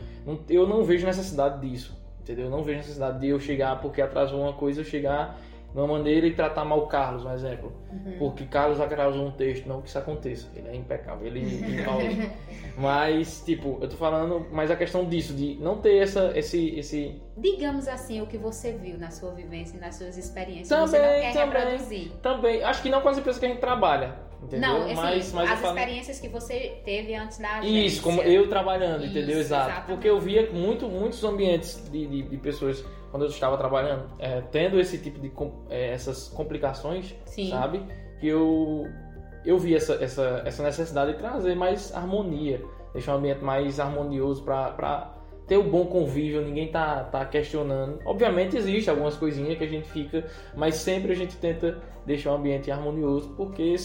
[0.50, 2.00] Eu não vejo necessidade disso.
[2.22, 2.46] Entendeu?
[2.46, 5.40] Eu não vejo necessidade de eu chegar porque atrasou uma coisa, eu chegar
[5.74, 7.72] de uma maneira e tratar mal o Carlos, um exemplo.
[7.92, 8.16] Uhum.
[8.20, 10.48] Porque Carlos atrasou um texto, não que isso aconteça.
[10.56, 11.42] Ele é impecável, ele
[11.88, 12.32] hoje.
[12.78, 17.22] Mas, tipo, eu tô falando, mas a questão disso, de não ter essa, esse, esse
[17.38, 21.00] Digamos assim, o que você viu na sua vivência e nas suas experiências, Também, você
[21.00, 21.62] não quer também.
[21.62, 22.12] reproduzir.
[22.22, 24.70] Também, acho que não com as empresas que a gente trabalha, entendeu?
[24.70, 27.86] Não, assim, mas, mas as falo- experiências que você teve antes da agência.
[27.86, 29.40] Isso, como eu trabalhando, Isso, entendeu?
[29.40, 29.70] Exato.
[29.70, 29.88] exatamente.
[29.96, 34.42] Porque eu via muito, muitos ambientes de, de, de pessoas, quando eu estava trabalhando, é,
[34.52, 35.32] tendo esse tipo de
[35.70, 37.50] é, essas complicações, Sim.
[37.50, 37.86] sabe?
[38.22, 38.88] que eu,
[39.44, 44.44] eu vi essa, essa, essa necessidade de trazer mais harmonia, deixar um ambiente mais harmonioso
[44.44, 45.12] para
[45.48, 48.00] ter o um bom convívio, ninguém tá, tá questionando.
[48.06, 52.36] Obviamente existe algumas coisinhas que a gente fica, mas sempre a gente tenta deixar o
[52.36, 53.76] ambiente harmonioso, porque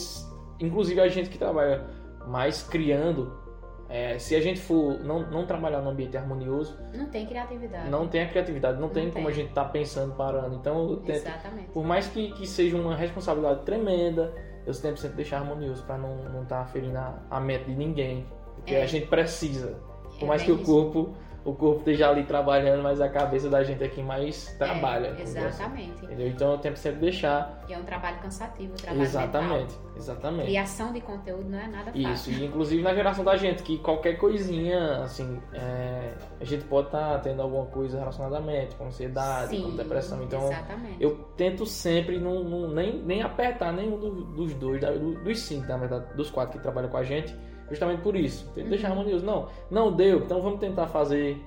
[0.60, 1.86] inclusive a gente que trabalha
[2.26, 3.45] mais criando
[3.88, 7.88] é, se a gente for não, não trabalhar no ambiente harmonioso, não tem criatividade.
[7.88, 10.56] Não tem a criatividade, não, não tem, tem, como a gente estar tá pensando parando.
[10.56, 11.68] Então, tento, Exatamente.
[11.70, 14.34] por mais que, que seja uma responsabilidade tremenda,
[14.66, 17.76] eu tento sempre deixar harmonioso para não estar não tá ferindo a, a mente de
[17.76, 18.26] ninguém.
[18.56, 18.82] Porque é.
[18.82, 19.78] a gente precisa.
[20.18, 21.14] Por é mais que o corpo
[21.46, 25.14] o corpo esteja ali trabalhando, mas a cabeça da gente aqui mais trabalha.
[25.16, 26.04] É, exatamente.
[26.04, 27.64] Assim, então eu tento sempre deixar.
[27.68, 29.92] E é um trabalho cansativo, um trabalho Exatamente, mental.
[29.96, 30.46] exatamente.
[30.46, 32.12] Criação de conteúdo não é nada fácil.
[32.12, 36.88] Isso, e inclusive na geração da gente, que qualquer coisinha, assim, é, a gente pode
[36.88, 40.20] estar tá tendo alguma coisa relacionada à mente, com ansiedade, Sim, com depressão.
[40.24, 40.96] Então exatamente.
[41.00, 43.96] eu tento sempre não, não, nem, nem apertar nenhum
[44.34, 44.80] dos dois,
[45.22, 47.32] dos cinco, na verdade, dos quatro que trabalham com a gente
[47.68, 48.50] justamente por isso.
[48.54, 48.98] Tem que deixar uhum.
[48.98, 49.24] harmonioso.
[49.24, 51.40] Não, não deu, então vamos tentar fazer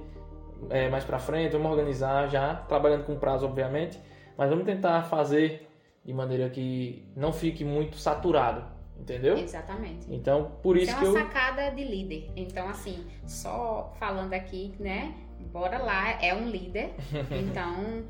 [0.69, 3.99] é, mais para frente, vamos organizar já, trabalhando com prazo, obviamente,
[4.37, 5.67] mas vamos tentar fazer
[6.03, 8.65] de maneira que não fique muito saturado,
[8.99, 9.37] entendeu?
[9.37, 10.07] Exatamente.
[10.13, 11.23] Então, por isso, isso é uma que eu...
[11.23, 12.31] sacada de líder.
[12.35, 15.13] Então, assim, só falando aqui, né?
[15.51, 16.93] Bora lá, é um líder.
[17.31, 18.03] Então,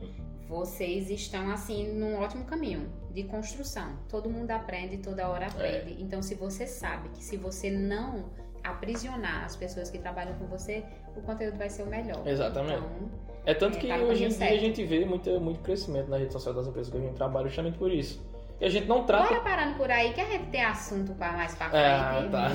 [0.48, 3.98] vocês estão assim num ótimo caminho de construção.
[4.08, 5.94] Todo mundo aprende, toda hora aprende.
[5.94, 6.02] É.
[6.02, 8.26] Então, se você sabe que se você não
[8.64, 10.84] aprisionar as pessoas que trabalham com você,
[11.16, 12.26] o conteúdo vai ser o melhor.
[12.26, 12.78] Exatamente.
[12.78, 13.10] Então,
[13.46, 16.34] é tanto é, que hoje em dia a gente vê muito, muito crescimento na rede
[16.34, 18.24] social das empresas que a gente trabalha justamente por isso.
[18.60, 19.28] E a gente não trata.
[19.28, 21.86] Bora parando por aí que a gente tem assunto para mais pra ah, frente.
[21.86, 22.52] Ah, tá.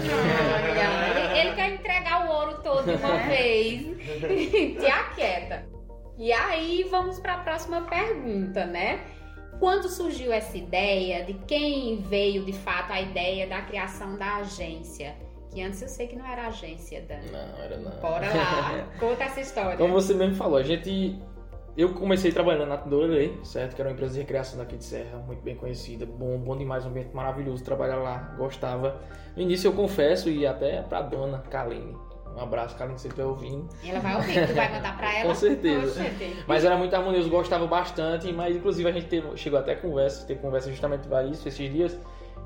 [0.54, 3.96] Olha, ele, ele quer entregar o ouro todo de uma vez.
[4.78, 5.64] Te aquieta.
[6.18, 9.00] E aí vamos para a próxima pergunta, né?
[9.58, 15.14] Quando surgiu essa ideia, de quem veio de fato a ideia da criação da agência?
[15.50, 17.20] Que antes eu sei que não era agência, Dan.
[17.30, 17.92] Não, era não.
[18.00, 19.76] Bora lá, conta essa história.
[19.76, 21.18] Como você mesmo falou, a gente.
[21.76, 23.74] Eu comecei trabalhando na Dorelei, certo?
[23.74, 26.86] Que era uma empresa de recreação daqui de Serra, muito bem conhecida, bom, bom demais,
[26.86, 29.00] um ambiente maravilhoso, trabalhar lá, gostava.
[29.34, 31.96] No início eu confesso, e até pra dona Kaline.
[32.36, 33.68] Um abraço, Kaline, se você estiver ouvindo.
[33.86, 35.28] Ela vai ouvir, tu vai mandar pra ela?
[35.28, 36.04] Com certeza.
[36.46, 40.40] Mas era muito harmonioso, gostava bastante, mas inclusive a gente teve, chegou até conversa, teve
[40.40, 41.98] conversa justamente para isso esses dias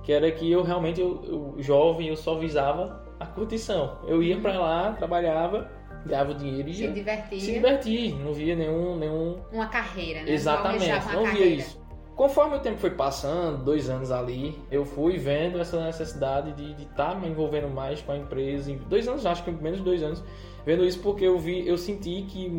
[0.02, 3.98] que era que eu realmente, eu, eu, jovem, eu só visava a curtição.
[4.06, 5.70] Eu ia para lá, trabalhava,
[6.06, 7.40] ganhava o dinheiro e se divertia.
[7.40, 9.38] Se divertir, não via nenhum, nenhum...
[9.52, 10.30] Uma carreira, né?
[10.32, 11.30] Exatamente, não carreira.
[11.32, 11.87] via isso.
[12.18, 17.10] Conforme o tempo foi passando, dois anos ali, eu fui vendo essa necessidade de estar
[17.10, 18.72] tá me envolvendo mais com a empresa.
[18.72, 20.24] Em dois anos, acho que menos de dois anos,
[20.66, 22.50] vendo isso porque eu vi, eu senti que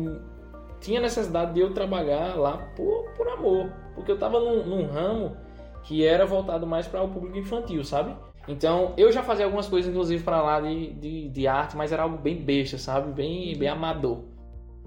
[0.80, 5.36] tinha necessidade de eu trabalhar lá por, por amor, porque eu estava num, num ramo
[5.82, 8.16] que era voltado mais para o público infantil, sabe?
[8.48, 12.04] Então, eu já fazia algumas coisas, inclusive, para lá de, de, de, arte, mas era
[12.04, 13.12] algo bem besta, sabe?
[13.12, 14.24] Bem, bem amador.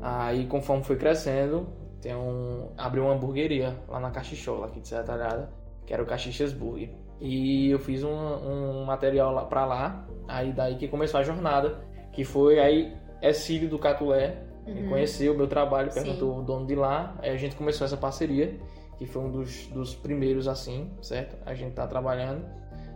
[0.02, 1.68] Aí, conforme foi crescendo,
[2.04, 5.50] tem um, abriu uma hamburgueria lá na Cachichola, aqui de Serra Talhada,
[5.86, 6.90] que era o Caxichas Burger.
[7.22, 11.80] E eu fiz um, um material lá, pra lá, aí daí que começou a jornada,
[12.12, 14.74] que foi aí, é filho do Catulé, uhum.
[14.74, 16.40] me conheceu o meu trabalho, perguntou Sim.
[16.42, 18.60] o dono de lá, aí a gente começou essa parceria
[18.98, 21.38] que foi um dos, dos primeiros assim, certo?
[21.46, 22.46] A gente tá trabalhando.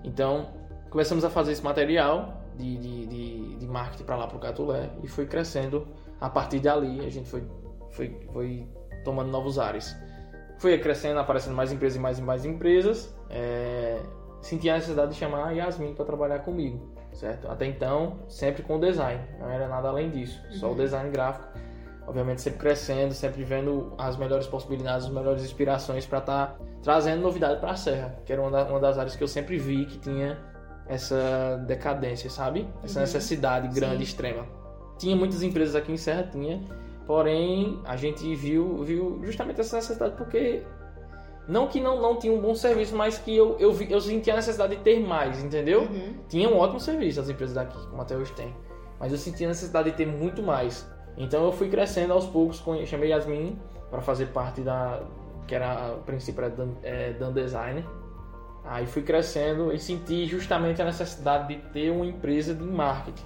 [0.03, 0.49] Então,
[0.89, 5.07] começamos a fazer esse material de, de, de, de marketing para lá pro Catulé e
[5.07, 5.87] foi crescendo
[6.19, 7.05] a partir dali.
[7.05, 7.43] A gente foi,
[7.89, 8.67] foi, foi
[9.07, 9.95] tomando novos ares.
[10.59, 13.15] Foi crescendo, aparecendo mais empresas e mais e mais empresas.
[13.29, 13.99] É,
[14.41, 17.49] senti a necessidade de chamar a Yasmin para trabalhar comigo, certo?
[17.49, 20.53] Até então, sempre com design, não era nada além disso, uhum.
[20.53, 20.75] só o uhum.
[20.75, 21.47] design gráfico
[22.07, 27.21] obviamente sempre crescendo, sempre vendo as melhores possibilidades, as melhores inspirações para estar tá trazendo
[27.21, 29.99] novidade para a Serra, que era uma, uma, das áreas que eu sempre vi que
[29.99, 30.39] tinha
[30.87, 32.65] essa decadência, sabe?
[32.81, 33.05] Essa uhum.
[33.05, 34.03] necessidade grande, Sim.
[34.03, 34.47] extrema.
[34.97, 36.63] Tinha muitas empresas aqui em Serra, tinha,
[37.07, 40.63] porém a gente viu, viu justamente essa necessidade porque
[41.47, 44.33] não que não, não tinha um bom serviço, mas que eu, eu, vi, eu sentia
[44.33, 45.83] a necessidade de ter mais, entendeu?
[45.83, 46.15] Uhum.
[46.27, 48.53] Tinha um ótimo serviço as empresas daqui, como até hoje tem.
[48.99, 50.85] Mas eu sentia a necessidade de ter muito mais.
[51.15, 53.57] Então eu fui crescendo aos poucos, chamei Yasmin
[53.89, 55.01] para fazer parte da.
[55.47, 57.85] que era a princípio era Dan, é, Dan Designer.
[58.65, 63.23] Aí fui crescendo e senti justamente a necessidade de ter uma empresa de marketing,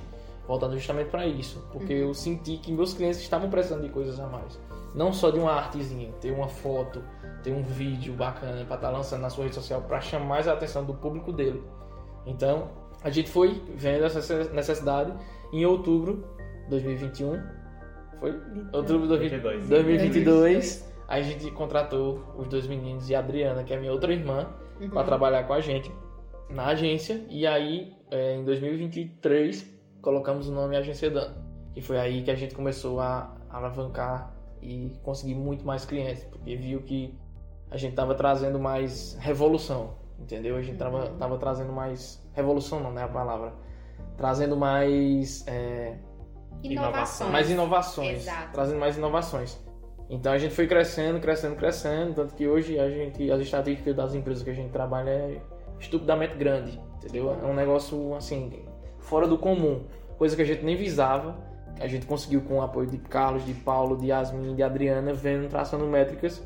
[0.52, 2.10] voltando justamente para isso, porque uhum.
[2.10, 4.60] eu senti que meus clientes estavam precisando de coisas a mais.
[4.94, 7.02] Não só de uma artezinha, ter uma foto,
[7.42, 10.48] ter um vídeo bacana para estar tá lançando na sua rede social para chamar mais
[10.50, 11.64] a atenção do público dele.
[12.26, 12.70] Então,
[13.02, 15.14] a gente foi vendo essa necessidade
[15.54, 16.26] em outubro
[16.66, 17.42] de 2021
[18.20, 18.40] foi?
[18.74, 19.70] Outubro de 2022.
[19.70, 20.92] 2022.
[21.08, 24.48] A gente contratou os dois meninos e a Adriana, que é minha outra irmã,
[24.80, 24.90] Uhum.
[24.90, 25.92] para trabalhar com a gente
[26.50, 27.24] na agência.
[27.30, 31.32] E aí, é, em 2023, colocamos o nome Agência Dan.
[31.76, 36.56] E foi aí que a gente começou a alavancar e conseguir muito mais clientes, porque
[36.56, 37.18] viu que
[37.70, 40.56] a gente estava trazendo mais revolução, entendeu?
[40.58, 41.18] A gente estava Uhum.
[41.18, 43.54] tava trazendo mais revolução, não é a palavra,
[44.18, 45.96] trazendo mais é,
[46.64, 47.32] Inovações.
[47.32, 48.54] mais inovações, Exato.
[48.54, 49.58] trazendo mais inovações.
[50.10, 54.14] Então a gente foi crescendo, crescendo, crescendo, tanto que hoje a gente, as estatísticas das
[54.14, 55.42] empresas que a gente trabalha é
[55.80, 57.32] estupidamente grande, entendeu?
[57.42, 58.66] É um negócio assim
[59.02, 59.82] fora do comum,
[60.18, 61.36] coisa que a gente nem visava.
[61.80, 65.50] A gente conseguiu com o apoio de Carlos, de Paulo, de Yasmin, de Adriana, vendo
[65.50, 66.42] traçando métricas,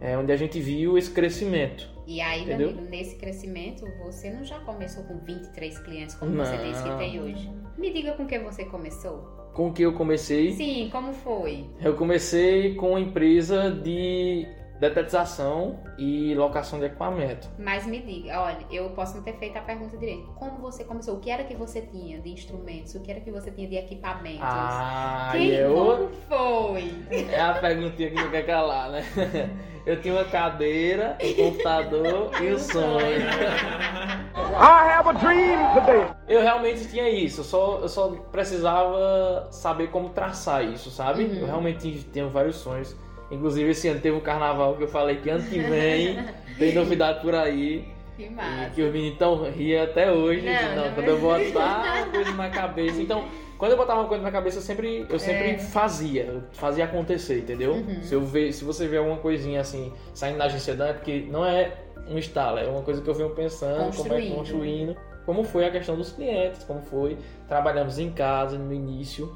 [0.00, 1.88] é, onde a gente viu esse crescimento.
[2.06, 2.68] E aí, Entendeu?
[2.68, 6.64] Danilo, nesse crescimento, você não já começou com 23 clientes como você Não.
[6.70, 7.50] disse que tem hoje?
[7.78, 9.18] Me diga com que você começou.
[9.54, 11.64] Com que eu comecei, Sim, como foi?
[11.80, 14.46] eu comecei com uma empresa de
[14.78, 17.48] detetização e locação de equipamento.
[17.58, 20.26] Mas me diga, olha, eu posso não ter feito a pergunta direito.
[20.34, 21.16] Como você começou?
[21.16, 22.94] O que era que você tinha de instrumentos?
[22.94, 24.40] O que era que você tinha de equipamentos?
[24.42, 26.92] Ah, Quem, eu, como foi?
[27.30, 29.04] É a perguntinha que não quer calar, né?
[29.86, 33.20] Eu tinha uma cadeira, um computador e o sonho.
[34.56, 36.06] I have a dream today.
[36.26, 41.24] Eu realmente tinha isso, eu só, eu só precisava saber como traçar isso, sabe?
[41.24, 41.34] Uhum.
[41.40, 42.96] Eu realmente tenho vários sonhos.
[43.30, 46.18] Inclusive esse ano teve um carnaval que eu falei que ano que vem
[46.58, 47.88] tem novidade por aí.
[48.16, 48.70] Que E massa.
[48.70, 50.42] que os meninos estão rindo até hoje.
[50.46, 53.02] Não, Não, não quando eu botar coisa na cabeça.
[53.02, 53.24] Então,
[53.58, 55.58] quando eu botava uma coisa na cabeça, eu sempre, eu sempre É.
[55.58, 56.22] fazia.
[56.24, 57.72] Eu fazia acontecer, entendeu?
[57.72, 58.02] Uhum.
[58.02, 61.44] Se, eu ver, se você vê alguma coisinha assim, saindo da agência é porque não
[61.44, 61.72] é
[62.08, 64.96] um estalo, é uma coisa que eu venho pensando, como é construindo.
[65.26, 67.16] Como foi a questão dos clientes, como foi.
[67.48, 69.34] Trabalhamos em casa no início.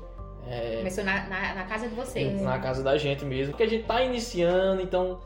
[0.51, 2.41] É, Começou na, na, na casa de vocês.
[2.41, 3.53] na casa da gente mesmo.
[3.53, 5.21] Porque a gente tá iniciando, então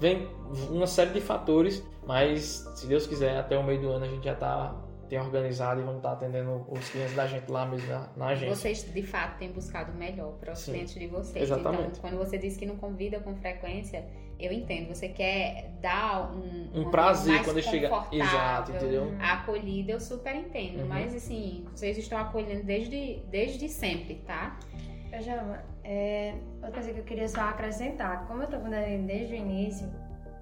[0.00, 0.28] vem
[0.70, 4.24] uma série de fatores, mas se Deus quiser, até o meio do ano a gente
[4.24, 4.74] já tá
[5.12, 8.56] tem organizado e vamos estar atendendo os clientes da gente lá mesmo na, na agência.
[8.56, 11.42] Vocês, de fato, têm buscado o melhor para os Sim, clientes de vocês.
[11.44, 11.98] exatamente.
[11.98, 14.06] Então, quando você diz que não convida com frequência,
[14.40, 14.88] eu entendo.
[14.88, 17.90] Você quer dar um, Um prazer mais quando chega.
[18.10, 19.14] Exato, entendeu?
[19.20, 20.88] A acolhida eu super entendo, Uhum.
[20.88, 24.58] mas assim, vocês estão acolhendo desde, desde sempre, tá?
[25.10, 29.36] Pajama, é, outra coisa que eu queria só acrescentar, como eu tô com desde o
[29.36, 29.86] início,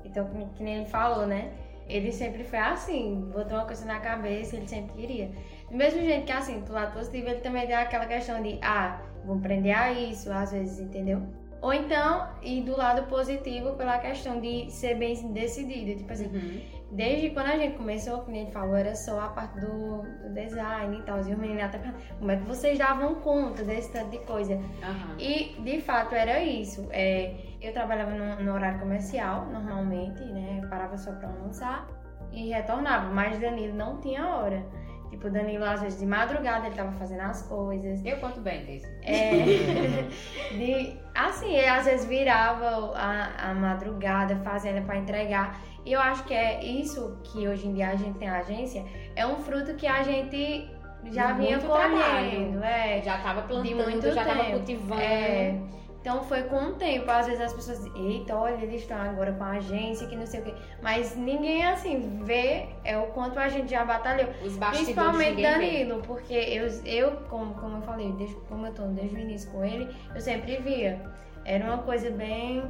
[0.05, 1.53] então, que, que nem ele falou, né?
[1.91, 5.31] Ele sempre foi assim, botou uma coisa na cabeça, ele sempre queria.
[5.71, 9.01] Do mesmo jeito que assim, do lado positivo, ele também tem aquela questão de, ah,
[9.25, 11.23] vou aprender a isso, às vezes, entendeu?
[11.63, 16.81] Ou então, e do lado positivo, pela questão de ser bem decidido, tipo assim, Uhum.
[16.93, 20.99] Desde quando a gente começou, como ele falou, era só a parte do, do design
[20.99, 21.19] e tal.
[21.19, 21.79] E os meninos até
[22.19, 24.55] como é que vocês davam conta desse tanto de coisa?
[24.83, 25.17] Aham.
[25.17, 26.89] E de fato era isso.
[26.91, 30.61] É, eu trabalhava no, no horário comercial, normalmente, né?
[30.63, 31.87] Eu parava só pra almoçar
[32.33, 33.09] e retornava.
[33.15, 34.67] Mas Danilo não tinha hora.
[35.11, 38.05] Tipo, Danilo, às vezes de madrugada, ele tava fazendo as coisas.
[38.05, 38.87] Eu conto bem disso.
[39.03, 40.07] É,
[40.57, 45.61] de, assim, ele às vezes virava a, a madrugada fazendo pra entregar.
[45.85, 48.85] E eu acho que é isso que hoje em dia a gente tem a agência,
[49.17, 50.71] é um fruto que a gente
[51.11, 52.63] já vinha muito colhendo.
[52.63, 54.57] É, Já tava plantando, muito já tava tempo.
[54.59, 55.01] cultivando.
[55.01, 55.59] é,
[56.01, 59.33] então foi com o tempo, às vezes as pessoas dizem, eita, olha, eles estão agora
[59.33, 60.55] com a agência, que não sei o quê.
[60.83, 64.31] Mas ninguém, assim, vê é, o quanto a gente já batalhou.
[64.43, 65.85] Os Principalmente ninguém vê.
[65.85, 69.51] Danilo, porque eu, eu como, como eu falei, desde, como eu tô desde o início
[69.51, 71.03] com ele, eu sempre via.
[71.45, 72.65] Era uma coisa bem.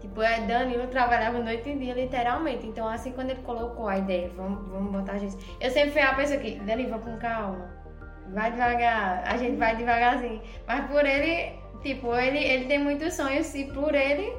[0.00, 2.66] Tipo, é, Danilo trabalhava noite e dia, literalmente.
[2.66, 5.36] Então, assim, quando ele colocou a ideia, vamos, vamos botar a gente.
[5.60, 7.68] Eu sempre fui a pessoa que, Danilo, vai com calma.
[8.28, 10.40] Vai devagar, a gente vai devagarzinho.
[10.66, 14.32] Mas por ele, tipo, ele, ele tem muitos sonhos e por ele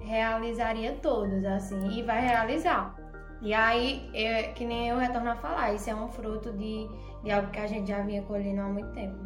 [0.00, 2.96] realizaria todos, assim, e vai realizar.
[3.40, 6.88] E aí, é, que nem eu retorno a falar, isso é um fruto de,
[7.22, 9.16] de algo que a gente já vinha colhendo há muito tempo.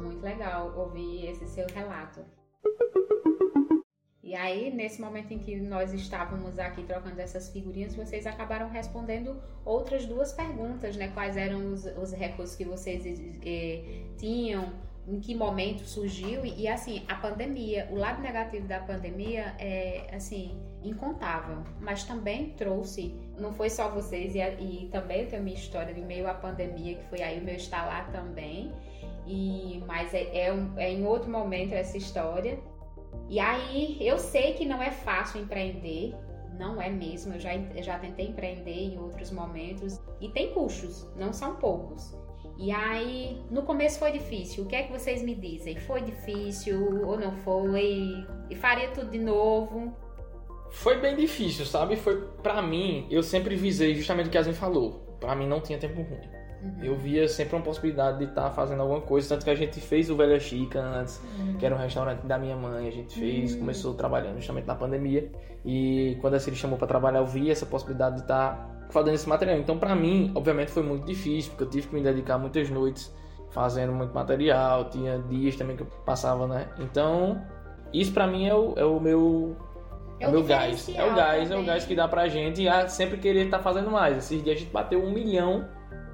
[0.00, 2.24] Muito legal ouvir esse seu relato.
[4.26, 9.40] E aí, nesse momento em que nós estávamos aqui trocando essas figurinhas, vocês acabaram respondendo
[9.64, 11.08] outras duas perguntas, né?
[11.14, 13.04] Quais eram os, os recursos que vocês
[13.44, 14.72] eh, tinham,
[15.06, 20.08] em que momento surgiu e, e, assim, a pandemia, o lado negativo da pandemia é,
[20.12, 25.56] assim, incontável, mas também trouxe, não foi só vocês, e, e também eu tenho minha
[25.56, 28.72] história de meio à pandemia, que foi aí o meu estar lá também,
[29.26, 32.58] e, mas é, é, um- é em outro momento essa história.
[33.28, 36.14] E aí, eu sei que não é fácil empreender,
[36.58, 37.34] não é mesmo.
[37.34, 42.16] Eu já, eu já tentei empreender em outros momentos e tem custos, não são poucos.
[42.58, 44.64] E aí, no começo foi difícil.
[44.64, 45.76] O que é que vocês me dizem?
[45.76, 48.26] Foi difícil ou não foi?
[48.48, 49.92] E faria tudo de novo?
[50.70, 51.96] Foi bem difícil, sabe?
[51.96, 55.16] Foi pra mim, eu sempre visei justamente o que a gente falou.
[55.20, 56.36] Pra mim não tinha tempo ruim.
[56.62, 56.84] Uhum.
[56.84, 60.10] Eu via sempre uma possibilidade de estar fazendo alguma coisa, tanto que a gente fez
[60.10, 61.20] o Velha Chica antes,
[61.58, 65.30] que era um restaurante da minha mãe, a gente fez, começou trabalhando justamente na pandemia.
[65.64, 69.28] E quando a Siri chamou pra trabalhar, eu vi essa possibilidade de estar fazendo esse
[69.28, 69.58] material.
[69.58, 73.14] Então, pra mim, obviamente foi muito difícil, porque eu tive que me dedicar muitas noites
[73.50, 76.68] fazendo muito material, tinha dias também que eu passava, né?
[76.78, 77.40] Então,
[77.92, 79.56] isso pra mim é o, é o meu
[80.18, 80.88] é É o meu gás.
[80.88, 81.64] É o gás, é o também.
[81.66, 84.16] gás que dá pra gente a sempre querer estar fazendo mais.
[84.18, 85.66] Esses dias a gente bateu um milhão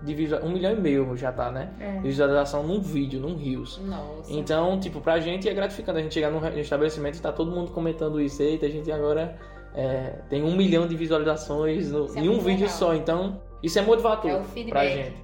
[0.02, 1.70] de visualização, um milhão e meio já tá, né?
[1.78, 1.92] É.
[1.96, 3.78] De visualização num vídeo, num Reels.
[3.78, 4.32] Nossa.
[4.32, 7.70] Então, tipo, pra gente é gratificante a gente chegar num estabelecimento e tá todo mundo
[7.70, 8.42] comentando isso.
[8.42, 9.38] Eita, a gente agora
[9.74, 12.68] é, tem um milhão de visualizações no- é em um vídeo legal.
[12.68, 12.94] só.
[12.94, 15.16] Então, isso é motivador É pra gente.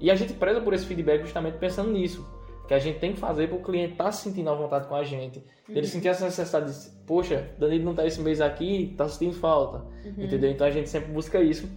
[0.00, 2.26] E a gente preza por esse feedback justamente pensando nisso.
[2.68, 4.94] Que a gente tem que fazer para o cliente estar se sentindo à vontade com
[4.96, 5.38] a gente.
[5.68, 5.76] Uhum.
[5.76, 9.78] Ele sentir essa necessidade de, poxa, Danilo não tá esse mês aqui, tá sentindo falta.
[10.04, 10.24] Uhum.
[10.24, 10.50] Entendeu?
[10.50, 11.68] Então a gente sempre busca isso.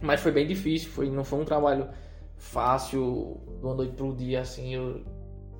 [0.00, 1.88] Mas foi bem difícil, foi, não foi um trabalho
[2.36, 5.00] fácil, de uma noite pro dia, assim, eu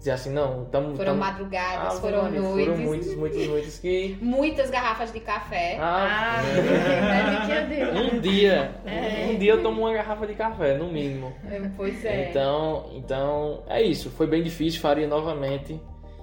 [0.03, 0.97] dizer assim, não, estamos...
[0.97, 2.67] Foram madrugadas, foram noites.
[2.67, 4.19] Foram muitas, muitas noites que...
[4.21, 5.79] Muitas garrafas de café.
[5.81, 6.43] Ah, Ah,
[7.95, 9.29] é um dia, É.
[9.31, 11.33] um dia eu tomo uma garrafa de café, no mínimo.
[11.77, 12.29] Pois é.
[12.31, 14.11] Então, então é isso.
[14.11, 15.81] Foi bem difícil, faria novamente.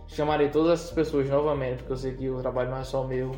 [0.08, 3.32] Chamarei todas essas pessoas novamente, porque eu sei que o trabalho não é só meu.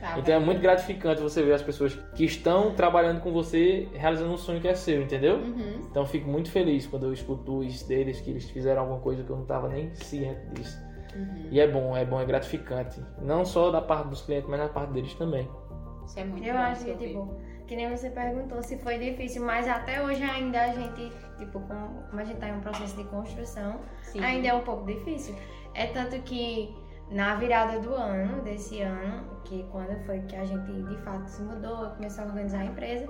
[0.00, 4.32] Tá Então é muito gratificante você ver as pessoas que estão trabalhando com você realizando
[4.32, 5.36] um sonho que é seu, entendeu?
[5.36, 5.80] Uhum.
[5.90, 9.22] Então eu fico muito feliz quando eu escuto isso deles, que eles fizeram alguma coisa
[9.24, 10.78] que eu não estava nem ciente disso.
[11.14, 11.48] Uhum.
[11.50, 13.00] E é bom, é bom, é gratificante.
[13.22, 15.48] Não só da parte dos clientes, mas da parte deles também.
[16.04, 17.06] Isso é muito Eu bom acho que, ouvir.
[17.08, 17.34] tipo,
[17.66, 21.88] que nem você perguntou se foi difícil, mas até hoje ainda a gente, tipo, com-
[22.10, 24.20] como a gente tá em um processo de construção, Sim.
[24.22, 25.34] ainda é um pouco difícil.
[25.74, 26.72] É tanto que
[27.10, 31.42] na virada do ano, desse ano, que quando foi que a gente de fato se
[31.42, 33.08] mudou, começou a organizar a empresa,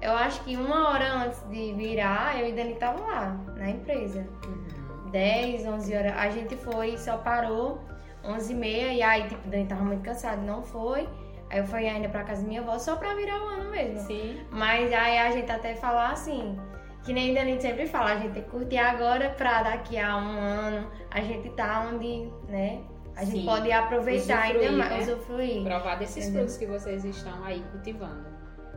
[0.00, 4.26] eu acho que uma hora antes de virar, eu e Dani tava lá, na empresa.
[4.46, 5.10] Uhum.
[5.10, 6.12] 10, 11 horas.
[6.16, 7.78] A gente foi, só parou
[8.24, 11.08] 11 e meia, e aí, tipo, Dani tava muito cansado, não foi.
[11.50, 14.00] Aí eu fui ainda pra casa da minha avó só pra virar o ano mesmo.
[14.00, 14.40] Sim.
[14.50, 16.58] Mas aí a gente até falar assim,
[17.04, 20.40] que nem gente sempre fala, a gente tem que curtir agora pra daqui a um
[20.40, 22.82] ano a gente tá onde, né?
[23.16, 23.46] A gente Sim.
[23.46, 25.14] pode aproveitar ainda Usufruir, mais, né?
[25.14, 25.62] usufruir.
[25.62, 26.40] Provar desses Entendeu?
[26.40, 28.26] frutos que vocês estão aí cultivando.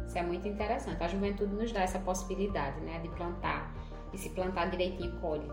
[0.05, 1.03] Isso é muito interessante.
[1.03, 2.99] A juventude nos dá essa possibilidade, né?
[2.99, 3.73] De plantar.
[4.13, 5.51] E se plantar direitinho, colhe.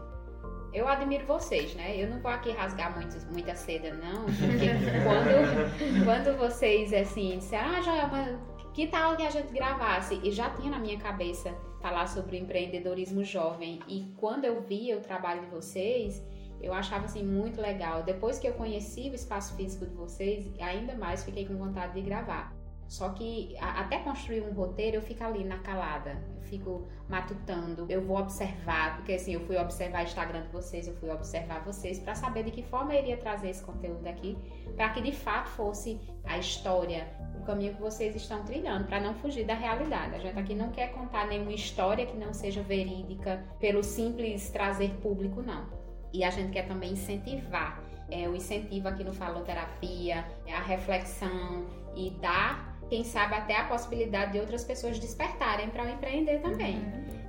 [0.72, 1.96] Eu admiro vocês, né?
[1.96, 4.24] Eu não vou aqui rasgar muito, muita seda, não.
[4.24, 4.66] Porque
[5.04, 8.36] quando, quando vocês, assim, disseram, ah, Joel, mas
[8.74, 10.20] que tal que a gente gravasse?
[10.22, 13.80] E já tinha na minha cabeça falar sobre empreendedorismo jovem.
[13.86, 16.22] E quando eu via o trabalho de vocês,
[16.64, 18.02] eu achava assim muito legal.
[18.02, 22.02] Depois que eu conheci o espaço físico de vocês, ainda mais fiquei com vontade de
[22.02, 22.52] gravar.
[22.86, 26.22] Só que a- até construir um roteiro, eu fico ali na calada.
[26.36, 30.86] Eu fico matutando, eu vou observar, porque assim, eu fui observar o Instagram de vocês,
[30.86, 34.36] eu fui observar vocês para saber de que forma eu iria trazer esse conteúdo aqui,
[34.76, 37.08] para que de fato fosse a história,
[37.40, 40.14] o caminho que vocês estão trilhando, para não fugir da realidade.
[40.14, 44.90] A gente aqui não quer contar nenhuma história que não seja verídica pelo simples trazer
[45.00, 45.66] público, não.
[46.14, 47.82] E a gente quer também incentivar.
[48.08, 53.64] É, o incentivo aqui no Faloterapia, é a reflexão e dar, quem sabe, até a
[53.64, 56.80] possibilidade de outras pessoas despertarem para empreender também.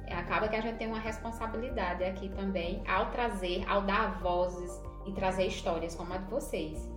[0.06, 4.80] É, Acaba que a gente tem uma responsabilidade aqui também ao trazer, ao dar vozes
[5.08, 6.88] e trazer histórias como a de vocês.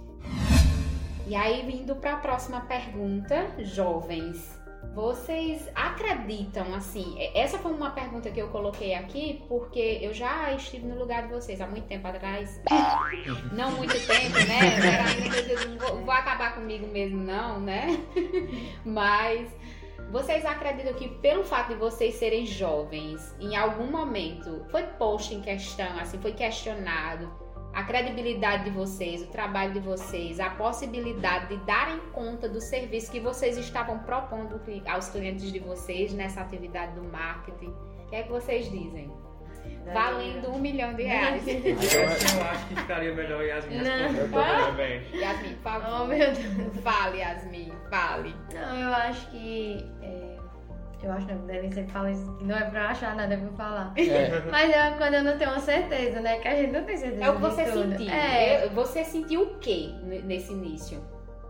[1.27, 4.58] E aí, indo para a próxima pergunta, jovens.
[4.95, 10.87] Vocês acreditam, assim, essa foi uma pergunta que eu coloquei aqui porque eu já estive
[10.87, 12.61] no lugar de vocês há muito tempo atrás.
[13.53, 14.59] Não muito tempo, né?
[14.77, 17.99] Era não vou, vou acabar comigo mesmo, não, né?
[18.85, 19.49] Mas
[20.11, 25.41] vocês acreditam que pelo fato de vocês serem jovens, em algum momento foi posto em
[25.41, 27.31] questão, assim, foi questionado
[27.79, 33.09] a credibilidade de vocês, o trabalho de vocês, a possibilidade de darem conta do serviço
[33.09, 37.69] que vocês estavam propondo aos clientes de vocês nessa atividade do marketing?
[37.69, 39.09] O que é que vocês dizem?
[39.95, 41.47] Valendo um milhão de reais.
[41.47, 44.13] Eu acho que ficaria melhor Yasmin Não.
[44.13, 44.67] responder.
[44.67, 45.03] Também.
[45.15, 46.01] Yasmin, por favor.
[46.03, 46.83] Oh, meu Deus.
[46.83, 48.35] Fale, Yasmin, fale.
[48.53, 49.87] Não, eu acho que.
[50.03, 50.28] é,
[51.07, 53.51] eu acho não, Dani sempre fala isso, que não é pra achar nada, é pra
[53.53, 53.93] falar.
[53.97, 56.39] É, Mas é quando eu não tenho uma certeza, né?
[56.39, 57.25] Que a gente não tem certeza.
[57.25, 57.91] É o que você tudo.
[57.91, 58.11] sentiu.
[58.11, 59.93] É, Você sentiu o que
[60.25, 61.01] nesse início?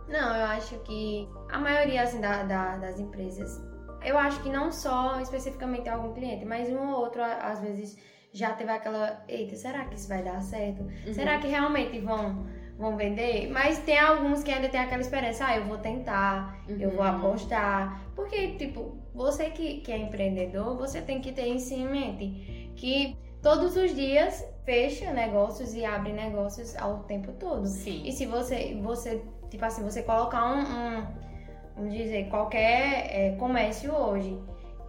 [0.09, 3.61] Não, eu acho que a maioria assim, da, da- das empresas,
[4.05, 7.96] eu acho que não só especificamente algum cliente, mas um ou outro, às vezes,
[8.32, 10.82] já teve aquela, eita, será que isso vai dar certo?
[10.82, 11.12] Uhum.
[11.12, 12.46] Será que realmente vão,
[12.78, 16.90] vão vender, mas tem alguns que ainda tem aquela esperança, ah, eu vou tentar, eu
[16.90, 17.16] vou Uhum.
[17.16, 18.01] apostar.
[18.16, 22.72] Porque, tipo, você que, que é empreendedor, você tem que ter isso em mente.
[22.76, 27.66] Que todos os dias fecha negócios e abre negócios ao tempo todo.
[27.66, 28.02] Sim.
[28.06, 31.06] E se você, você tipo assim, você colocar um, um
[31.76, 34.38] vamos dizer, qualquer é, comércio hoje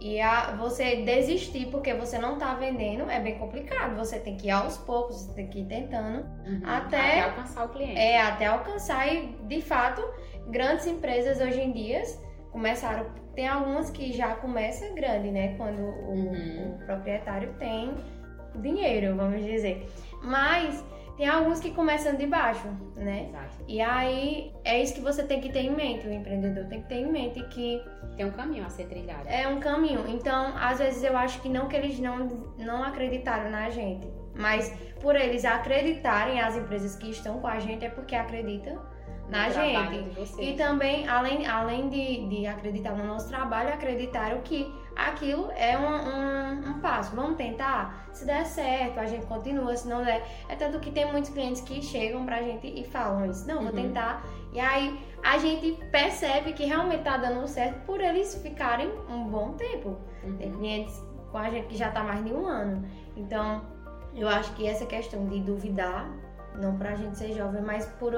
[0.00, 3.96] e a, você desistir porque você não tá vendendo, é bem complicado.
[3.96, 6.62] Você tem que ir aos poucos, você tem que ir tentando, Uhum.
[6.64, 7.98] Até- alcançar o cliente.
[7.98, 10.02] é, até alcançar e, de fato,
[10.48, 12.02] grandes empresas hoje em dia
[12.50, 15.54] começaram, tem algumas que já começam grande, né?
[15.56, 16.76] Quando o, Uhum.
[16.80, 17.92] o proprietário tem
[18.56, 19.86] dinheiro, vamos dizer.
[20.22, 20.84] Mas
[21.16, 22.66] tem alguns que começam de baixo,
[22.96, 23.26] né?
[23.28, 23.64] Exato.
[23.68, 26.88] E aí é isso que você tem que ter em mente, o empreendedor tem que
[26.88, 27.82] ter em mente que
[28.16, 29.28] Tem um caminho a ser trilhado.
[29.28, 30.04] é um caminho.
[30.08, 32.26] Então, às vezes eu acho que não que eles não,
[32.58, 34.70] não acreditaram na gente, mas
[35.00, 38.78] por eles acreditarem as empresas que estão com a gente é porque acreditam
[39.30, 40.42] na gente.
[40.42, 45.84] E também, além, além de, de acreditar no nosso trabalho, acreditaram que aquilo é um,
[45.86, 47.14] um, um passo.
[47.14, 48.08] Vamos tentar?
[48.12, 49.76] Se der certo, a gente continua.
[49.76, 50.22] Se não der.
[50.48, 53.46] É tanto que tem muitos clientes que chegam pra gente e falam isso.
[53.46, 53.72] Não, vou Uhum.
[53.72, 54.22] tentar.
[54.52, 59.52] E aí a gente percebe que realmente tá dando certo por eles ficarem um bom
[59.52, 59.96] tempo.
[60.38, 60.58] Tem Uhum.
[60.58, 61.00] clientes
[61.30, 62.84] com a gente que já tá mais de um ano.
[63.16, 63.62] Então,
[64.14, 66.10] eu acho que essa questão de duvidar,
[66.54, 68.12] não pra gente ser jovem, mas por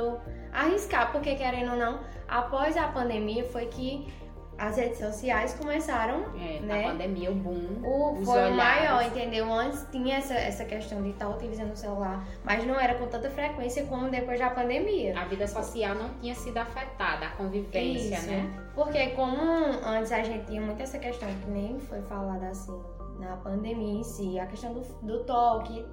[0.52, 4.12] arriscar, porque querendo ou não, após a pandemia foi que
[4.58, 6.82] as redes sociais começaram, É, né?
[6.82, 7.80] Na pandemia, o boom.
[7.82, 9.52] o, foi o maior, entendeu?
[9.52, 13.30] Antes tinha essa, essa questão de estar utilizando o celular, mas não era com tanta
[13.30, 15.18] frequência como depois da pandemia.
[15.18, 18.30] A vida social não tinha sido afetada, a convivência, Isso.
[18.30, 18.68] né?
[18.74, 19.40] Porque como
[19.84, 22.78] antes a gente tinha muito essa questão que nem foi falada assim
[23.18, 25.84] na pandemia em si, a questão do, do toque,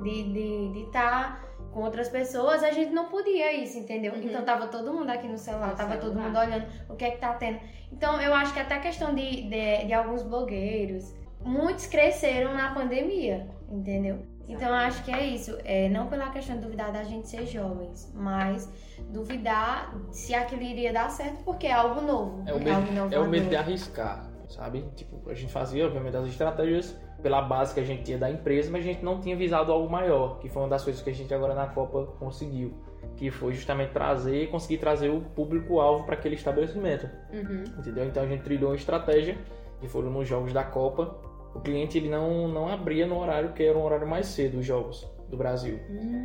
[0.00, 1.40] de estar de, de tá
[1.76, 4.14] com outras pessoas, a gente não podia isso, entendeu?
[4.14, 4.22] Uhum.
[4.22, 6.24] Então tava todo mundo aqui no celular, No tava todo celular.
[6.24, 7.60] mundo olhando o que é que tá tendo.
[7.92, 11.14] Então eu acho que até a questão de, de, de alguns blogueiros,
[11.44, 14.24] muitos cresceram na pandemia, entendeu?
[14.48, 17.44] Então eu acho que é isso, é, não pela questão de duvidar da gente ser
[17.44, 18.72] jovens, mas
[19.10, 22.42] duvidar se aquilo iria dar certo, porque é algo novo.
[22.46, 24.82] É o algo medo, é o medo de arriscar, sabe?
[24.94, 28.70] Tipo, a gente fazia, obviamente, as estratégias pela base que a gente tinha da empresa,
[28.70, 31.12] mas a gente não tinha visado algo maior, que foi uma das coisas que a
[31.12, 32.72] gente agora na Copa conseguiu,
[33.16, 37.64] que foi justamente trazer, conseguir trazer o público-alvo para aquele estabelecimento, Uhum.
[37.78, 38.04] entendeu?
[38.06, 39.36] Então a gente trilhou uma estratégia,
[39.80, 41.16] que foram nos jogos da Copa,
[41.52, 44.64] o cliente ele não, não abria no horário que era um horário mais cedo, os
[44.64, 45.80] jogos do Brasil.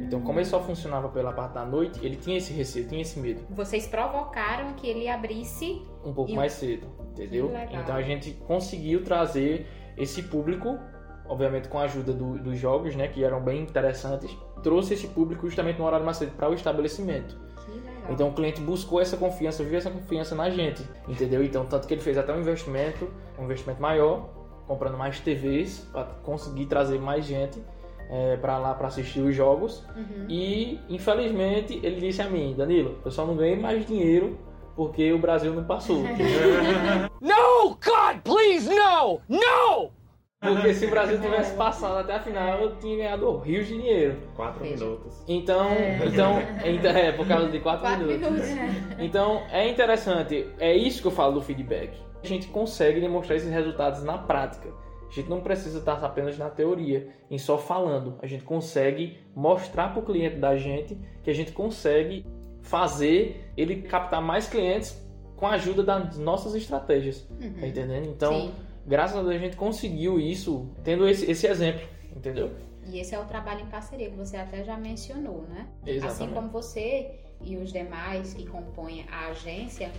[0.06, 3.20] Então, como ele só funcionava pela parte da noite, ele tinha esse receio, tinha esse
[3.20, 3.42] medo.
[3.50, 5.82] Vocês provocaram que ele abrisse.
[6.06, 7.52] um pouco E- mais cedo, entendeu?
[7.72, 9.66] Então a gente conseguiu trazer
[9.98, 10.80] esse público,
[11.32, 14.30] obviamente com a ajuda do- dos jogos, né, que eram bem interessantes,
[14.62, 17.36] trouxe esse público justamente no horário mais cedo para o estabelecimento.
[18.10, 21.44] Então o cliente buscou essa confiança, viu essa confiança na gente, entendeu?
[21.44, 23.08] Então tanto que ele fez até um investimento,
[23.40, 24.28] um investimento maior,
[24.68, 27.62] comprando mais TVs para conseguir trazer mais gente
[28.42, 29.86] para lá para assistir os jogos.
[29.96, 30.26] Uhum.
[30.28, 34.38] E infelizmente ele disse a mim, Danilo, eu só não ganhei mais dinheiro
[34.76, 36.04] porque o Brasil não passou.
[37.22, 39.22] No, God, please, no!
[39.30, 39.92] No!
[40.42, 44.18] Porque se o Brasil tivesse passado até a final, eu tinha ganhado rios de dinheiro.
[44.36, 44.84] Quatro Veja.
[44.84, 45.24] minutos.
[45.28, 45.68] Então,
[46.06, 48.48] então, então, é por causa de 4 Quatro minutos.
[48.50, 48.96] minutos.
[49.00, 51.96] Então, é interessante, é isso que eu falo do feedback.
[52.24, 54.70] A gente consegue demonstrar esses resultados na prática.
[55.10, 58.16] A gente não precisa estar apenas na teoria, em só falando.
[58.22, 62.26] A gente consegue mostrar para o cliente da gente que a gente consegue
[62.62, 65.00] fazer ele captar mais clientes
[65.36, 67.22] com a ajuda das nossas estratégias.
[67.22, 67.66] Tá Uhum.
[67.68, 68.06] entendendo?
[68.08, 68.52] Então, Sim.
[68.86, 72.52] Graças a Deus a gente conseguiu isso tendo esse, esse exemplo, entendeu?
[72.88, 75.68] E esse é o trabalho em parceria que você até já mencionou, né?
[75.84, 76.34] Assim Exatamente.
[76.34, 77.12] como você
[77.44, 79.90] e os demais que compõem a agência,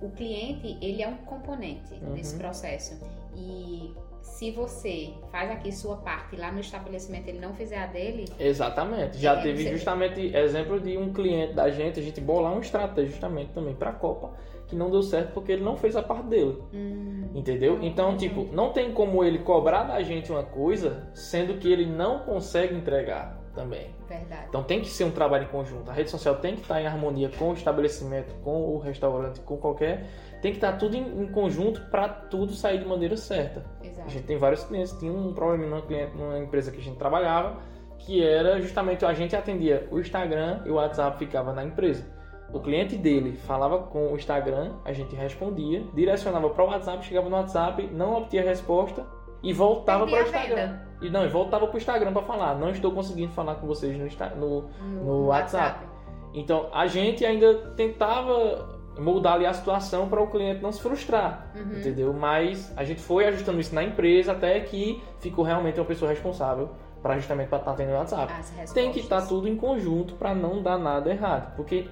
[0.00, 2.14] o cliente ele é um componente Uhum.
[2.14, 2.98] desse processo.
[3.36, 8.26] E se você faz aqui sua parte lá no estabelecimento ele não fizer a dele,
[8.38, 9.18] Exatamente.
[9.18, 13.10] Já teve você- justamente exemplo de um cliente da gente, a gente bolar uma estratégia
[13.10, 14.32] justamente também para a Copa,
[14.72, 16.58] que não deu certo porque ele não fez a parte dele.
[16.72, 17.78] hum, Entendeu?
[17.82, 22.20] Então, tipo, não tem como ele cobrar da gente uma coisa, sendo que ele não
[22.20, 23.94] consegue entregar também.
[24.08, 24.46] verdade.
[24.48, 25.90] Então tem que ser um trabalho em conjunto.
[25.90, 29.58] A rede social tem que estar em harmonia com o estabelecimento, com o restaurante, com
[29.58, 30.06] qualquer.
[30.40, 33.62] Tem que estar tudo em, em conjunto para tudo sair de maneira certa.
[33.82, 34.08] A Exato.
[34.10, 34.92] gente tem vários clientes.
[34.98, 37.58] Tinha um problema numa, cliente, numa empresa que a gente trabalhava,
[37.98, 42.04] que era justamente a gente atendia o Instagram e o WhatsApp ficava na empresa.
[42.52, 47.28] O cliente dele falava com o Instagram, a gente respondia, direcionava para o WhatsApp, chegava
[47.28, 49.06] no WhatsApp, não obtinha resposta
[49.42, 50.78] e voltava para o Instagram.
[51.00, 53.96] E não, e voltava para o Instagram para falar, não estou conseguindo falar com vocês
[53.98, 54.68] no, Insta- no,
[55.02, 55.86] no WhatsApp.
[56.34, 61.50] Então a gente ainda tentava moldar ali a situação para o cliente não se frustrar,
[61.56, 61.78] Uhum.
[61.78, 62.12] entendeu?
[62.12, 66.68] Mas a gente foi ajustando isso na empresa até que ficou realmente uma pessoa responsável
[67.02, 68.32] para justamente para estar tendo o WhatsApp.
[68.74, 71.88] Tem que estar tudo em conjunto para não dar nada errado, porque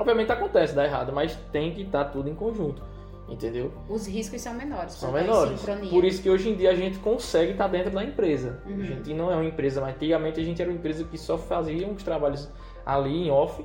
[0.00, 2.82] obviamente acontece dar errado, mas tem que estar tudo em conjunto,
[3.28, 3.72] entendeu?
[3.88, 4.94] Os riscos são menores.
[4.94, 5.60] São menores.
[5.90, 8.62] Por isso que hoje em dia a gente consegue estar dentro da empresa.
[8.66, 8.80] Uhum.
[8.80, 11.36] A gente não é uma empresa, mas antigamente a gente era uma empresa que só
[11.38, 12.50] fazia uns trabalhos
[12.84, 13.64] ali em off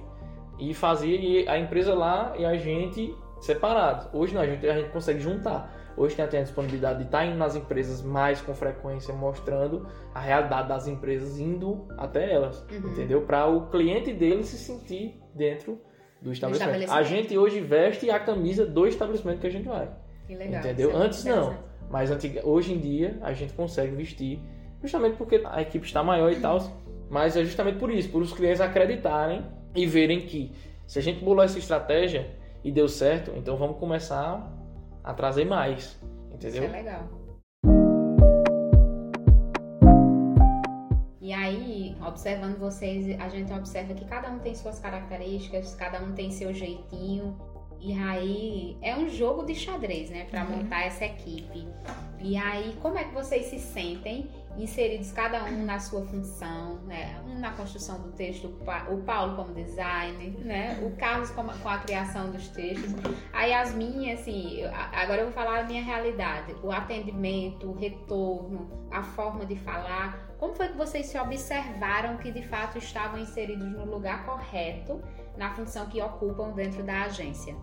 [0.60, 4.08] e fazia e a empresa lá e a gente separados.
[4.14, 5.74] Hoje não, a gente, a gente consegue juntar.
[5.98, 10.20] Hoje tem até a disponibilidade de estar indo nas empresas mais com frequência, mostrando a
[10.20, 12.90] realidade das empresas, indo até elas, Uhum.
[12.92, 13.22] entendeu?
[13.22, 15.80] Para o cliente dele se sentir dentro
[16.26, 16.74] do estabelecimento.
[16.74, 17.24] A estabelecimento.
[17.24, 19.88] gente hoje veste a camisa do estabelecimento que a gente vai.
[20.26, 20.60] Que legal.
[20.60, 20.90] Entendeu?
[20.90, 21.36] isso é Antes não.
[21.36, 21.66] interessante.
[21.88, 22.10] Mas
[22.44, 24.40] hoje em dia a gente consegue vestir,
[24.82, 26.60] justamente porque a equipe está maior e tal.
[27.12, 29.46] Mas é justamente por isso, por os clientes acreditarem
[29.76, 30.52] e verem que
[30.88, 32.28] se a gente bolou essa estratégia
[32.64, 34.52] e deu certo, então vamos começar
[35.04, 35.96] a trazer mais.
[36.34, 36.64] Entendeu?
[36.64, 37.08] Isso é legal.
[42.08, 46.54] Observando vocês, a gente observa que cada um tem suas características, cada um tem seu
[46.54, 47.38] jeitinho.
[47.80, 50.58] E aí, é um jogo de xadrez, né, Pra Uhum.
[50.58, 51.68] montar essa equipe.
[52.20, 54.28] E aí, como é que vocês se sentem
[54.58, 57.22] inseridos cada um na sua função, né?
[57.28, 60.80] Um na construção do texto, o Pa- o Paulo como designer, né?
[60.84, 62.94] O Carlos com a, com a criação dos textos.
[63.34, 66.56] Aí as minhas, assim, agora eu vou falar a minha realidade.
[66.64, 70.36] O atendimento, o retorno, a forma de falar.
[70.40, 75.02] Como foi que vocês se observaram que de fato estavam inseridos no lugar correto,
[75.38, 77.56] na função que ocupam dentro da agência?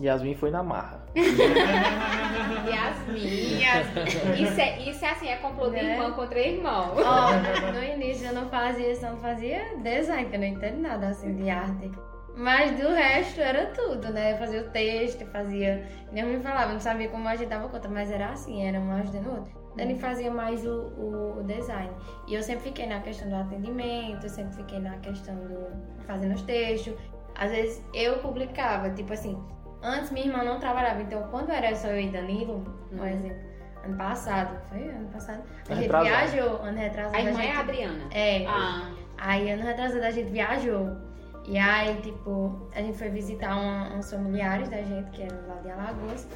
[0.00, 1.00] Yasmin foi na marra.
[1.16, 4.38] E as minhas.
[4.38, 5.94] Isso é, isso é assim, é complô de Né?
[5.94, 6.94] irmão contra irmão.
[6.96, 11.08] Ó, no início eu não fazia, só não fazia design, que eu não entendo nada
[11.08, 11.90] assim de arte.
[12.36, 14.32] Mas do resto era tudo, né?
[14.32, 15.84] Eu fazia o texto, fazia.
[16.12, 19.26] Nem me falava, eu não sabia como agitava conta, mas era assim, era um ajudando
[19.26, 19.58] o outro.
[19.76, 21.90] Dani fazia mais o, o, o design.
[22.26, 25.66] E eu sempre fiquei na questão do atendimento, eu sempre fiquei na questão do
[26.06, 26.94] fazendo os textos.
[27.34, 29.40] Às vezes eu publicava, tipo assim,
[29.88, 33.06] antes minha irmã não trabalhava, então quando era só eu e Danilo, por Uhum.
[33.06, 33.48] exemplo,
[33.84, 36.04] ano passado, foi ano passado, a gente retrasado.
[36.30, 37.16] viajou, ano retrasado.
[37.16, 37.56] A irmã é gente...
[37.56, 38.04] a Adriana.
[38.12, 38.46] É.
[38.46, 40.96] Ah, Aí ano retrasado a gente viajou.
[41.44, 45.54] E aí, tipo, a gente foi visitar um- uns familiares da gente, que eram lá
[45.62, 46.28] de Alagoas.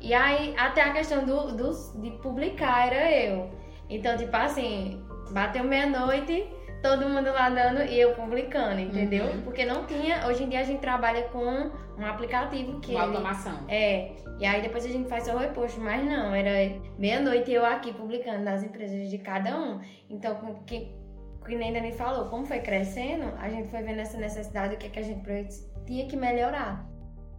[0.00, 3.48] E aí, até a questão do, dos- de publicar era eu.
[3.88, 6.46] Então, tipo assim, bateu meia-noite,
[6.82, 9.24] todo mundo lá dando e eu publicando, entendeu?
[9.26, 9.42] Uhum.
[9.42, 10.26] Porque não tinha.
[10.26, 12.92] Hoje em dia a gente trabalha com um aplicativo que.
[12.92, 13.58] uma ele- automação.
[13.68, 17.64] é, e aí depois a gente faz só o reposto, mas não, era meia-noite eu
[17.64, 19.80] aqui publicando nas empresas de cada um.
[20.10, 20.92] Então, com que,
[21.44, 24.86] que nem Dani falou, como foi crescendo, a gente foi vendo essa necessidade, o que,
[24.86, 25.22] é que a gente
[25.86, 26.86] tinha que melhorar.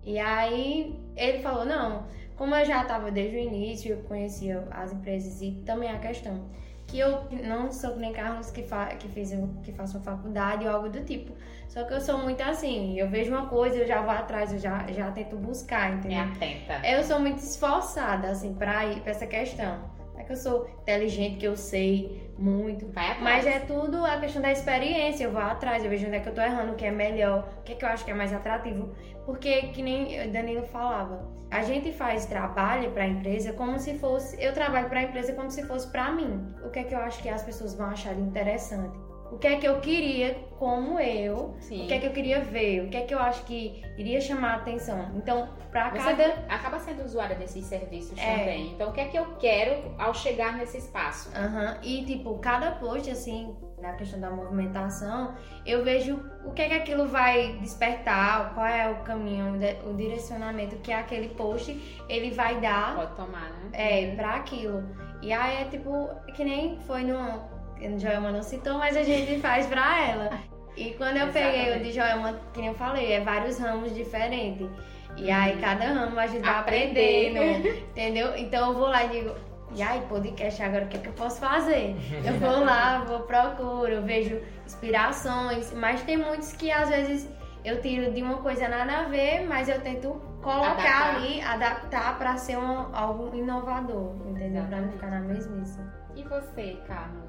[0.03, 4.93] E aí ele falou, não, como eu já estava desde o início, eu conhecia as
[4.93, 6.49] empresas e também a questão
[6.88, 9.32] que eu não sou que nem Carlos que, fa que, fez,
[9.64, 11.34] que façam faculdade ou algo do tipo.
[11.68, 14.58] Só que eu sou muito assim, eu vejo uma coisa, eu já vou atrás, eu
[14.60, 16.20] já, já tento buscar, É entendeu?
[16.24, 16.88] atenta.
[16.88, 19.97] Eu sou muito esforçada, assim, pra ir pra essa questão.
[20.18, 22.91] Não é que eu sou inteligente, que eu sei muito.
[23.22, 25.26] Mas é tudo a questão da experiência.
[25.26, 27.47] Eu vou atrás, eu vejo onde é que eu tô errando, o que é melhor,
[27.59, 28.95] o que é que eu acho que é mais atrativo.
[29.28, 34.41] Porque, que nem o Danilo falava, a gente faz trabalho pra empresa como se fosse.
[34.43, 36.51] Eu trabalho pra empresa como se fosse pra mim.
[36.65, 38.97] O que é que eu acho que as pessoas vão achar interessante?
[39.32, 41.55] O que é que eu queria como eu?
[41.59, 41.84] Sim.
[41.84, 42.86] O que é que eu queria ver?
[42.86, 45.11] O que é que eu acho que iria chamar a atenção?
[45.15, 46.23] Então, pra Você cada.
[46.49, 48.38] acaba sendo usuária desses serviços É.
[48.39, 48.71] também.
[48.71, 51.30] Então, o que é que eu quero ao chegar nesse espaço?
[51.36, 56.69] Aham, E tipo, cada post, assim, na questão da movimentação, eu vejo o que é
[56.69, 59.53] que aquilo vai despertar, qual é o caminho,
[59.86, 61.71] o direcionamento que aquele post
[62.09, 63.69] ele vai dar Pode tomar, né?
[63.73, 64.84] é, pra aquilo.
[65.21, 67.57] E aí é tipo, que nem foi no.
[67.99, 70.30] Joelma não citou, mas a gente faz pra ela.
[70.75, 71.84] E quando eu peguei o Exatamente.
[71.86, 74.67] de Joelma, que nem eu falei, é vários ramos diferentes.
[75.15, 75.61] E aí Uhum.
[75.61, 77.38] cada ramo a gente vai Aprendendo.
[77.38, 78.38] aprendendo, entendeu?
[78.38, 79.34] Então eu vou lá e digo,
[79.75, 81.95] e aí, podcast, agora o que, é que eu posso fazer?
[82.23, 87.28] Eu vou lá, vou procuro, vejo inspirações, mas tem muitos que às vezes
[87.65, 90.09] eu tiro de uma coisa nada a ver, mas eu tento
[90.41, 91.15] colocar Adaptar.
[91.15, 94.63] ali, adaptar pra ser um, algo inovador, entendeu?
[94.67, 94.91] Pra não Exatamente.
[94.93, 95.80] ficar na mesmice.
[96.15, 97.26] E você, Carlos?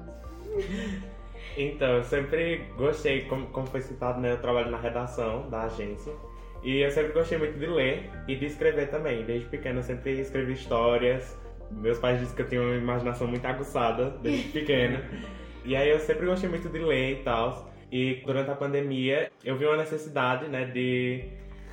[1.57, 4.31] Então, eu sempre gostei, como, como foi citado, né?
[4.31, 6.13] Eu trabalho na redação da agência.
[6.63, 9.23] E eu sempre gostei muito de ler e de escrever também.
[9.23, 11.37] Desde pequeno eu sempre escrevi histórias.
[11.71, 14.99] Meus pais dizem que eu tenho uma imaginação muito aguçada desde pequeno.
[15.65, 17.69] E aí eu sempre gostei muito de ler e tal.
[17.91, 21.25] E durante a pandemia, eu vi uma necessidade, né, de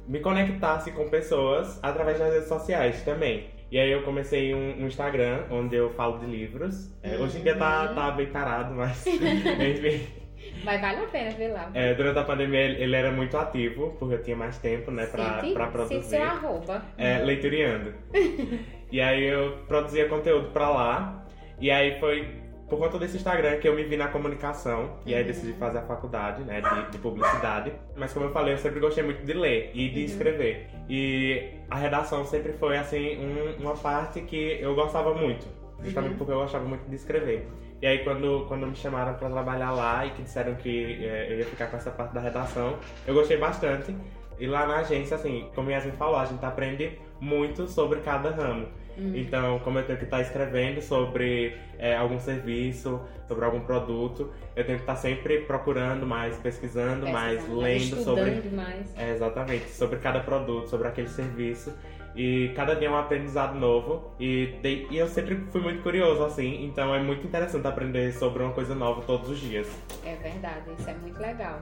[0.09, 3.56] me conectar assim, com pessoas através das redes sociais também.
[3.71, 6.93] E aí eu comecei um, um Instagram onde eu falo de livros.
[7.03, 10.07] É, hoje em dia tá, tá bem parado, mas enfim.
[10.65, 11.71] Mas vale a pena ver lá.
[11.75, 15.41] É, durante a pandemia ele, era muito ativo, porque eu tinha mais tempo, né, pra,
[15.41, 16.03] Cite- pra produzir.
[16.05, 16.83] seu arroba.
[16.97, 17.95] É, leituriando.
[18.91, 21.27] e aí eu produzia conteúdo pra lá.
[21.61, 22.29] E aí foi
[22.69, 24.91] por conta desse Instagram que eu me vi na comunicação.
[25.07, 27.73] E aí decidi fazer a faculdade, né, de, de publicidade.
[27.97, 30.67] Mas como eu falei, eu sempre gostei muito de ler e de escrever.
[30.89, 35.47] E a redação sempre foi, assim, um- uma parte que eu gostava muito.
[35.83, 37.47] Justamente porque eu gostava muito de escrever.
[37.83, 41.39] E aí quando, quando me chamaram pra trabalhar lá e que disseram que é, eu
[41.39, 43.95] ia ficar com essa parte da redação, eu gostei bastante.
[44.39, 48.31] E lá na agência, assim, como a Yasmin falou, a gente aprende muito sobre cada
[48.31, 48.67] ramo.
[49.15, 54.65] Então, como eu tenho que estar escrevendo sobre é, algum serviço, sobre algum produto, eu
[54.65, 58.31] tenho que estar sempre procurando mais, pesquisando mais, lendo sobre.
[58.51, 58.97] mais.
[58.99, 61.73] É, exatamente, sobre cada produto, sobre aquele serviço.
[62.15, 64.11] E cada dia é um aprendizado novo.
[64.19, 66.65] E, de- e eu sempre fui muito curioso, assim.
[66.65, 69.69] Então é muito interessante aprender sobre uma coisa nova todos os dias.
[70.03, 71.61] É verdade, isso é muito legal.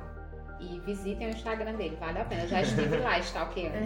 [0.61, 2.43] E visitem o Instagram dele, vale a pena.
[2.43, 3.77] Eu já estive lá stalkeando.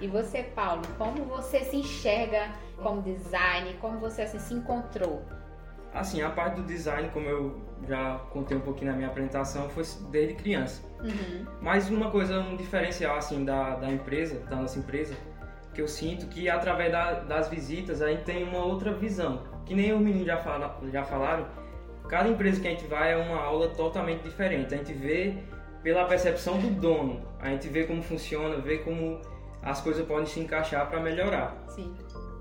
[0.00, 2.50] e você, Paulo, como você se enxerga
[2.82, 3.74] como design?
[3.80, 5.22] Como você assim, se encontrou?
[5.92, 9.82] Assim, a parte do design, como eu já contei um pouquinho na minha apresentação, foi
[10.10, 10.82] desde criança.
[11.00, 11.46] Uhum.
[11.60, 15.14] Mas uma coisa, um diferencial assim da, da empresa, da nossa empresa,
[15.74, 19.44] que eu sinto que através da- das visitas a gente tem uma outra visão.
[19.64, 21.46] Que nem os meninos já, fala, já falaram,
[22.08, 24.74] cada empresa que a gente vai é uma aula totalmente diferente.
[24.74, 25.34] A gente vê
[25.82, 29.20] pela percepção do dono, a gente vê como funciona, vê como
[29.62, 31.56] as coisas podem se encaixar para melhorar.
[31.68, 31.94] Sim.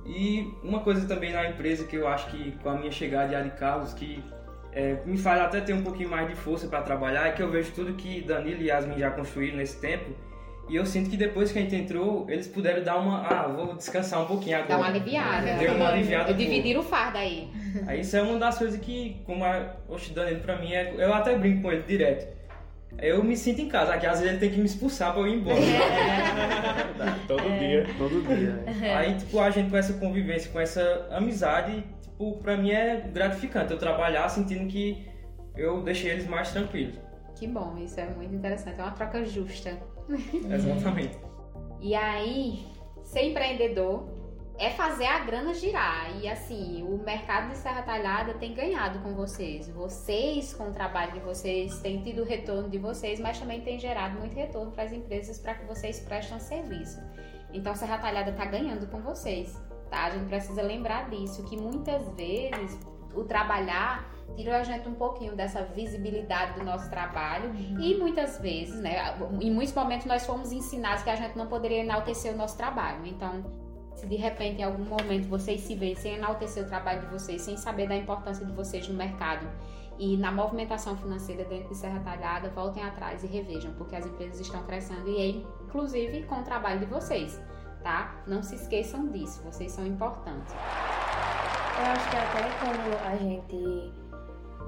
[0.05, 3.35] E uma coisa também na empresa que eu acho que com a minha chegada de
[3.35, 4.23] Ali Carlos, que
[4.71, 7.49] é, me faz até ter um pouquinho mais de força para trabalhar, é que eu
[7.49, 10.11] vejo tudo que Danilo e Yasmin já construíram nesse tempo.
[10.67, 13.21] E eu sinto que depois que a gente entrou, eles puderam dar uma.
[13.27, 14.69] Ah, vou descansar um pouquinho agora.
[14.69, 15.53] Dá uma aliviada.
[15.57, 16.31] Deu uma aliviada.
[16.31, 17.47] Eu dividir o fardo aí.
[17.85, 21.13] Aí isso é uma das coisas que, como a, oxe, Danilo pra mim, é, eu
[21.13, 22.33] até brinco com ele direto.
[22.97, 25.27] Eu me sinto em casa, aqui às vezes ele tem que me expulsar pra eu
[25.27, 25.57] ir embora.
[27.27, 27.85] Todo dia.
[27.97, 28.51] Todo dia.
[28.53, 28.95] né?
[28.95, 33.71] Aí, tipo, a gente com essa convivência, com essa amizade, tipo, pra mim é gratificante
[33.71, 35.05] eu trabalhar sentindo que
[35.57, 36.95] eu deixei eles mais tranquilos.
[37.35, 38.79] Que bom, isso é muito interessante.
[38.79, 39.77] É uma troca justa.
[40.53, 41.17] Exatamente.
[41.81, 42.65] E aí,
[43.03, 44.15] ser empreendedor
[44.57, 46.17] é fazer a grana girar.
[46.21, 49.67] E assim, o mercado de Serra Talhada tem ganhado com vocês.
[49.69, 53.79] Vocês, com o trabalho de vocês, têm tido o retorno de vocês, mas também tem
[53.79, 56.99] gerado muito retorno para as empresas para que vocês prestem serviço.
[57.53, 60.05] Então, Serra Talhada está ganhando com vocês, tá?
[60.05, 62.79] A gente precisa lembrar disso, que muitas vezes
[63.15, 68.75] o trabalhar tira a gente um pouquinho dessa visibilidade do nosso trabalho e muitas vezes,
[68.75, 72.57] né, em muitos momentos nós fomos ensinados que a gente não poderia enaltecer o nosso
[72.57, 73.05] trabalho.
[73.05, 73.43] Então,
[73.95, 77.41] se de repente em algum momento vocês se veem sem enaltecer o trabalho de vocês,
[77.41, 79.47] sem saber da importância de vocês no mercado
[79.97, 84.41] e na movimentação financeira dentro de Serra Talhada, voltem atrás e revejam, porque as empresas
[84.41, 85.27] estão crescendo e é
[85.63, 87.41] inclusive com o trabalho de vocês,
[87.81, 88.21] tá?
[88.27, 90.53] Não se esqueçam disso, vocês são importantes.
[91.77, 93.93] Eu acho que até quando a gente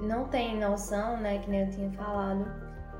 [0.02, 2.46] não tem noção, né, que nem eu tinha falado,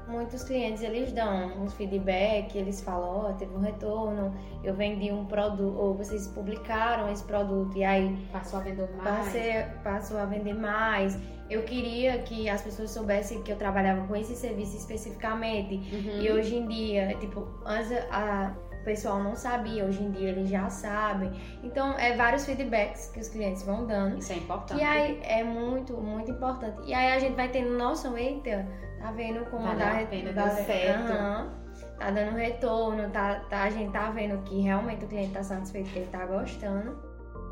[0.08, 4.34] muitos clientes eles dão uns feedback, eles falam, ó, teve um retorno,
[4.64, 9.18] eu vendi um produto, ou vocês publicaram esse produto e aí Passou a vender mais.
[9.18, 11.18] passei, passou a vender mais.
[11.50, 15.76] Eu queria que as pessoas soubessem que eu trabalhava com esse serviço especificamente.
[15.94, 16.20] Uhum.
[16.20, 18.54] E hoje em dia, tipo, antes a,
[18.88, 21.30] pessoal não sabia, hoje em dia eles já sabem.
[21.62, 24.18] Então, é vários feedbacks que os clientes vão dando.
[24.18, 24.78] Isso é importante.
[24.78, 26.80] Que aí é muito, muito importante.
[26.86, 28.66] E aí a gente vai tendo noção, eita,
[29.00, 31.12] tá vendo como Valeu dá a re- pena, dá- deu certo.
[31.12, 31.50] Aham.
[31.98, 35.90] tá dando retorno, tá, tá, a gente tá vendo que realmente o cliente tá satisfeito,
[35.90, 36.96] que ele tá gostando.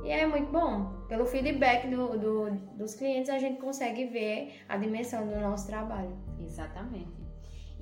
[0.04, 1.04] E é muito bom.
[1.08, 6.16] Pelo feedback do, do- dos clientes, a gente consegue ver a dimensão do nosso trabalho.
[6.40, 7.25] Exatamente.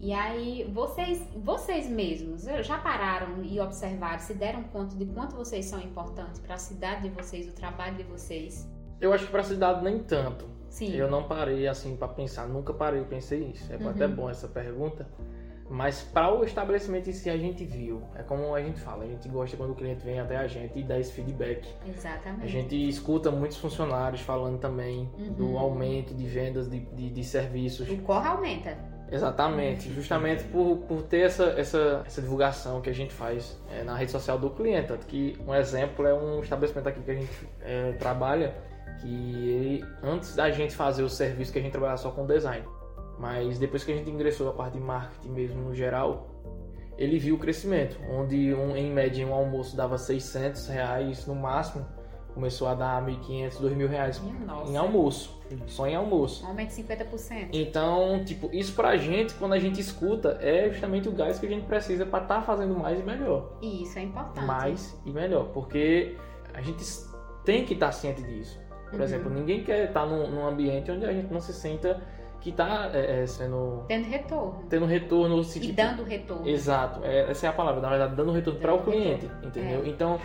[0.05, 5.65] E aí, vocês, vocês mesmos já pararam e observaram, se deram conta de quanto vocês
[5.65, 8.69] são importantes para a cidade de vocês, o trabalho de vocês?
[9.01, 10.45] Eu acho que pra cidade nem tanto.
[10.69, 10.93] Sim.
[10.95, 13.73] Eu não parei assim pra pensar, nunca parei e pensei isso.
[13.73, 15.09] É até bom essa pergunta.
[15.71, 18.03] Mas para o estabelecimento em si a gente viu.
[18.15, 20.79] É como a gente fala, a gente gosta quando o cliente vem até a gente
[20.79, 21.67] e dá esse feedback.
[21.89, 22.45] Exatamente.
[22.45, 25.33] A gente escuta muitos funcionários falando também Uhum.
[25.33, 27.89] do aumento de vendas de, de, de serviços.
[27.89, 28.77] O corre aumenta.
[29.11, 33.95] Exatamente, justamente por, por ter essa, essa, essa divulgação que a gente faz é, na
[33.95, 34.89] rede social do cliente.
[34.89, 38.55] Tanto que um exemplo é um estabelecimento aqui que a gente é, trabalha,
[39.01, 42.67] que ele, antes da gente fazer o serviço, que a gente trabalhava só com design.
[43.19, 46.29] Mas depois que a gente ingressou a parte de marketing mesmo no geral,
[46.97, 51.87] ele viu o crescimento, onde um, em média um almoço dava 600 reais no máximo,
[52.35, 54.71] começou a dar 1.500, 2.000 reais nossa.
[54.71, 56.45] em almoço, só em almoço.
[56.45, 57.49] Um aumento de 50%.
[57.53, 61.49] Então, tipo, isso pra gente, quando a gente escuta, é justamente o gás que a
[61.49, 63.53] gente precisa pra estar fazendo mais e melhor.
[63.63, 64.45] E isso é importante.
[64.45, 66.17] Mais e melhor, porque
[66.53, 66.85] a gente
[67.45, 68.59] tem que estar ciente disso.
[68.91, 69.05] Por Uhum.
[69.05, 72.01] exemplo, ninguém quer estar num, num ambiente onde a gente não se sinta
[72.41, 72.91] que está
[73.27, 74.65] sendo Tendo retorno.
[74.69, 76.47] tendo retorno se, E tipo, dando retorno.
[76.47, 79.83] Exato, é, essa é a palavra, na verdade, dando retorno para o cliente, retorno, entendeu?
[79.85, 79.89] é.
[79.89, 80.21] Então,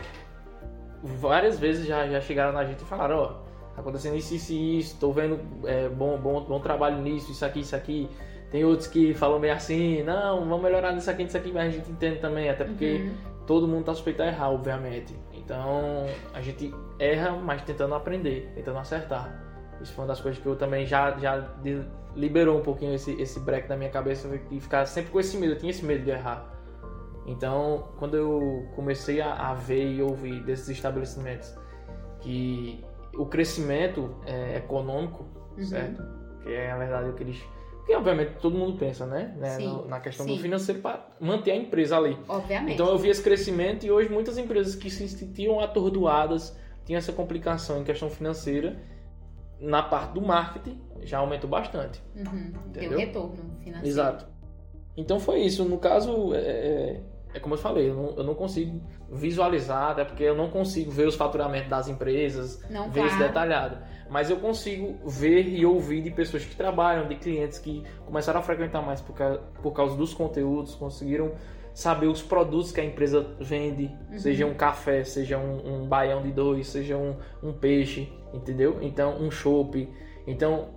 [1.03, 3.27] várias vezes já, já chegaram na gente e falaram, ó,
[3.75, 7.45] tá acontecendo isso, isso e isso, tô vendo é, bom, bom, bom trabalho nisso, isso
[7.45, 8.09] aqui, isso aqui.
[8.51, 11.77] Tem outros que falam meio assim, não, vamos melhorar nisso aqui, nisso aqui, mas a
[11.77, 13.13] gente entende também, até porque Uhum.
[13.45, 15.15] todo mundo tá suspeito a errar, obviamente.
[15.33, 19.43] Então, a gente erra, mas tentando aprender, tentando acertar.
[19.81, 21.47] Isso foi uma das coisas que eu também já, já
[22.15, 25.53] liberou um pouquinho esse, esse break na minha cabeça e ficar sempre com esse medo.
[25.53, 26.58] Eu tinha esse medo de errar.
[27.25, 31.53] Então, quando eu comecei a, a ver e ouvir desses estabelecimentos
[32.21, 32.83] que
[33.15, 35.25] o crescimento é, econômico,
[35.57, 35.65] Uhum.
[35.65, 36.03] certo?
[36.41, 37.43] Que é, na verdade, o que eles...
[37.85, 39.35] Que, obviamente, todo mundo pensa, né?
[39.37, 39.49] né?
[39.57, 40.35] Sim, na questão sim.
[40.35, 42.17] do financeiro para manter a empresa ali.
[42.27, 42.73] Obviamente.
[42.75, 46.55] Então eu vi esse crescimento e hoje muitas empresas que se sentiam atordoadas,
[46.85, 48.79] tinham essa complicação em questão financeira,
[49.59, 52.01] na parte do marketing já aumentou bastante.
[52.15, 52.53] Uhum.
[52.67, 52.99] Deu Entendeu?
[52.99, 53.87] retorno financeiro.
[53.87, 54.27] Exato.
[54.99, 55.63] Então foi isso.
[55.65, 57.01] No caso, é, é-
[57.35, 58.81] é como eu falei, eu não, eu não consigo
[59.11, 63.77] visualizar, até porque eu não consigo ver os faturamentos das empresas, Não, ver isso detalhado.
[64.09, 68.43] Mas eu consigo ver e ouvir de pessoas que trabalham, de clientes que começaram a
[68.43, 71.33] frequentar mais por causa, por causa dos conteúdos, conseguiram
[71.73, 74.17] saber os produtos que a empresa vende, Uhum.
[74.19, 78.79] seja um café, seja um, um baião de dois, seja um, um peixe, entendeu?
[78.81, 79.87] Então, um chopp.
[80.25, 80.69] Então,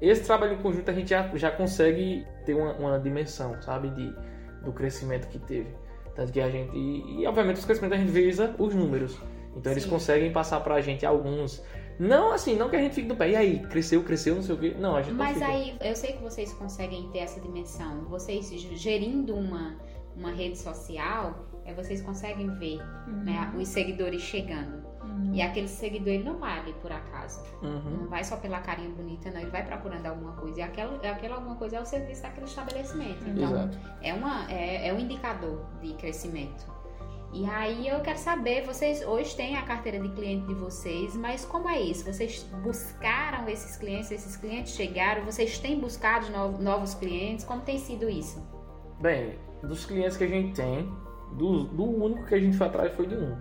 [0.00, 4.14] esse trabalho em conjunto a gente já, já consegue ter uma, uma dimensão, sabe, de,
[4.62, 5.68] do crescimento que teve.
[6.14, 6.76] Tanto que a gente.
[6.76, 9.16] E, e, obviamente os crescimentos a gente visa os números.
[9.56, 9.90] Então eles Sim.
[9.90, 11.62] conseguem passar pra gente alguns.
[11.98, 13.30] Não assim, não que a gente fique no pé.
[13.30, 14.76] E aí, cresceu, cresceu, não sei o quê.
[14.78, 15.46] Não, a gente não Mas fica.
[15.46, 18.04] aí, eu sei que vocês conseguem ter essa dimensão.
[18.04, 19.76] Vocês gerindo uma,
[20.16, 22.78] uma rede social, é, vocês conseguem ver
[23.24, 24.87] né, os seguidores chegando.
[25.32, 27.42] E aquele seguidor, ele não vai ali por acaso.
[27.62, 27.98] Uhum.
[28.02, 29.40] Não vai só pela carinha bonita, não.
[29.40, 30.60] Ele vai procurando alguma coisa.
[30.60, 33.24] E aquela, aquela alguma coisa é o serviço daquele estabelecimento.
[33.28, 33.78] Então, Exato.
[34.02, 36.66] é, uma, é, é um indicador de crescimento.
[37.32, 41.44] E aí eu quero saber, vocês hoje têm a carteira de cliente de vocês, mas
[41.44, 42.10] como é isso?
[42.10, 47.44] Vocês buscaram esses clientes, esses clientes chegaram, vocês têm buscado no- novos clientes?
[47.44, 48.42] Como tem sido isso?
[49.00, 50.90] Bem, dos clientes que a gente tem,
[51.32, 53.36] do, do único que a gente foi atrás foi de um.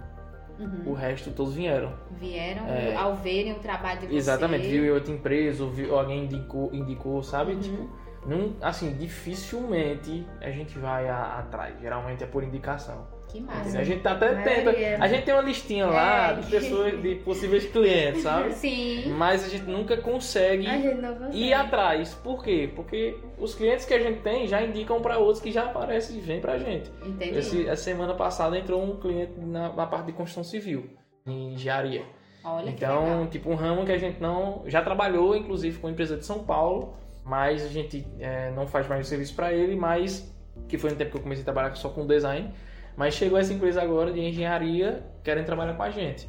[0.60, 0.92] Uhum.
[0.92, 1.94] O resto todos vieram.
[2.12, 2.96] Vieram É.
[2.96, 4.18] ao verem o trabalho de vocês.
[4.18, 7.54] Exatamente, viu em outra empresa, ou viu, alguém indicou, indicou sabe?
[7.54, 7.60] Uhum.
[7.60, 7.90] Tipo,
[8.26, 11.80] não, assim, dificilmente a gente vai a- atrás.
[11.80, 13.08] Geralmente é por indicação.
[13.30, 13.80] Que massa.
[13.80, 14.70] A gente até A tenta.
[15.04, 16.34] A gente tem uma listinha lá É.
[16.36, 18.54] de pessoas, de possíveis clientes, sabe?
[18.56, 19.12] Sim.
[19.18, 21.38] Mas a gente nunca consegue A gente consegue.
[21.38, 22.14] ir atrás.
[22.16, 22.70] Por quê?
[22.76, 26.22] Porque os clientes que a gente tem já indicam para outros que já aparecem e
[26.22, 26.90] vêm pra gente.
[27.06, 27.38] Entendi.
[27.38, 30.90] Esse, essa semana passada entrou um cliente na, na parte de construção civil,
[31.26, 32.04] em engenharia.
[32.44, 34.64] Olha que Então, tipo, um ramo que a gente não.
[34.68, 36.94] Já trabalhou, inclusive, com uma empresa de São Paulo,
[37.26, 40.34] mas a gente é, não faz mais o serviço para ele, mas.
[40.70, 42.52] Que foi no tempo que eu comecei a trabalhar só com design.
[42.98, 46.28] Mas chegou essa empresa agora de engenharia querem trabalhar com a gente.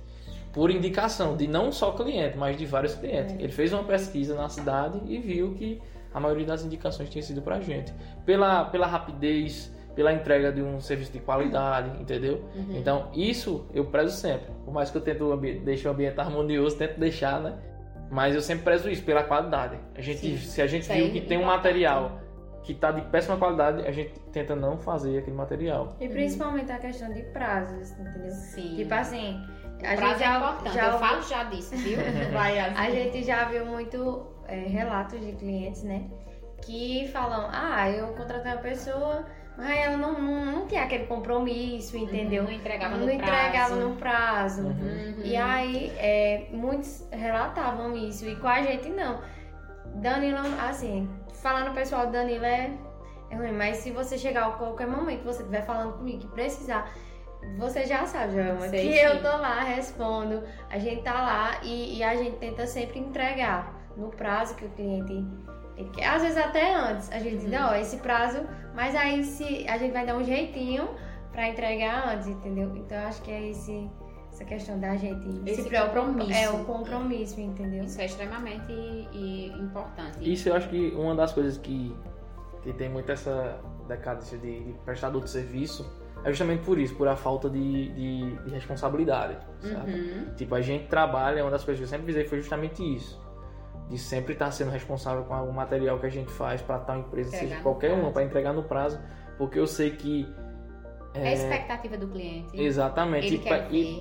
[0.53, 3.35] Por indicação de não só cliente, mas de vários clientes.
[3.39, 5.81] Ele fez uma pesquisa na cidade e viu que
[6.13, 7.93] a maioria das indicações tinha sido pra gente.
[8.27, 12.45] Pela, pela rapidez, pela entrega de um serviço de qualidade, entendeu?
[12.55, 12.77] Uhum.
[12.77, 14.51] Então, isso eu prezo sempre.
[14.65, 17.55] Por mais que eu tento deixar o ambiente harmonioso, tento deixar, né?
[18.11, 19.79] Mas eu sempre prezo isso pela qualidade.
[19.95, 20.37] A gente, Sim.
[20.37, 22.21] se a gente Isso viu que é tem um material
[22.69, 25.97] que tá de péssima qualidade, a gente tenta não fazer aquele material.
[25.99, 28.31] E principalmente a questão de prazos, entendeu?
[28.31, 28.77] Sim.
[28.77, 29.43] Tipo assim,
[29.83, 30.75] a Prazo gente já, é importante.
[30.75, 31.97] já eu falo já disso, viu?
[32.31, 32.77] Vai, assim.
[32.77, 36.11] A gente já viu muito é, relatos de clientes, né?
[36.61, 39.25] Que falam, ah, eu contratei uma pessoa,
[39.57, 42.43] mas ela não, não, não tinha aquele compromisso, entendeu?
[42.43, 43.77] Não entregava não no entregava prazo.
[43.77, 44.63] no prazo.
[44.67, 44.73] Uhum.
[44.73, 45.23] Uhum.
[45.25, 49.23] E aí, é, muitos relatavam isso, e com a gente não.
[49.95, 51.09] Danilo, assim,
[51.43, 52.71] falando pessoal, Danilo é,
[53.31, 56.91] é ruim, mas se você chegar a qualquer momento, você estiver falando comigo que precisar,
[57.59, 59.05] você já sabe, Joelma, Sei que sim.
[59.05, 63.73] eu tô lá, respondo, a gente tá lá e, e a gente tenta sempre entregar
[63.97, 65.25] no prazo que o cliente
[65.95, 66.07] quer.
[66.09, 67.51] Às vezes até antes, a gente Uhum.
[67.51, 68.41] diz, ó, esse prazo,
[68.75, 70.89] mas aí se a gente vai dar um jeitinho
[71.33, 72.75] pra entregar antes, entendeu?
[72.77, 73.89] Então eu acho que é esse
[74.39, 76.33] essa questão da gente Esse se compromisso.
[76.33, 77.85] É o compromisso, entendeu?
[77.85, 80.19] Isso é extremamente e- importante.
[80.21, 81.95] Isso eu acho que uma das coisas que,
[82.63, 83.59] que tem muito essa
[83.89, 85.91] decadência de, de prestador de serviço
[86.25, 89.93] é justamente por isso, por a falta de, de, de responsabilidade, sabe?
[89.93, 90.35] Uhum.
[90.35, 93.21] Tipo, a gente trabalha, uma das coisas que eu sempre visei foi justamente isso.
[93.89, 97.31] De sempre estar sendo responsável com algum material que a gente faz para tal empresa,
[97.31, 99.01] Entregar seja qualquer uma, para entregar no prazo,
[99.37, 100.29] porque eu sei que.
[101.15, 102.49] É a expectativa do cliente.
[102.55, 103.41] Exatamente.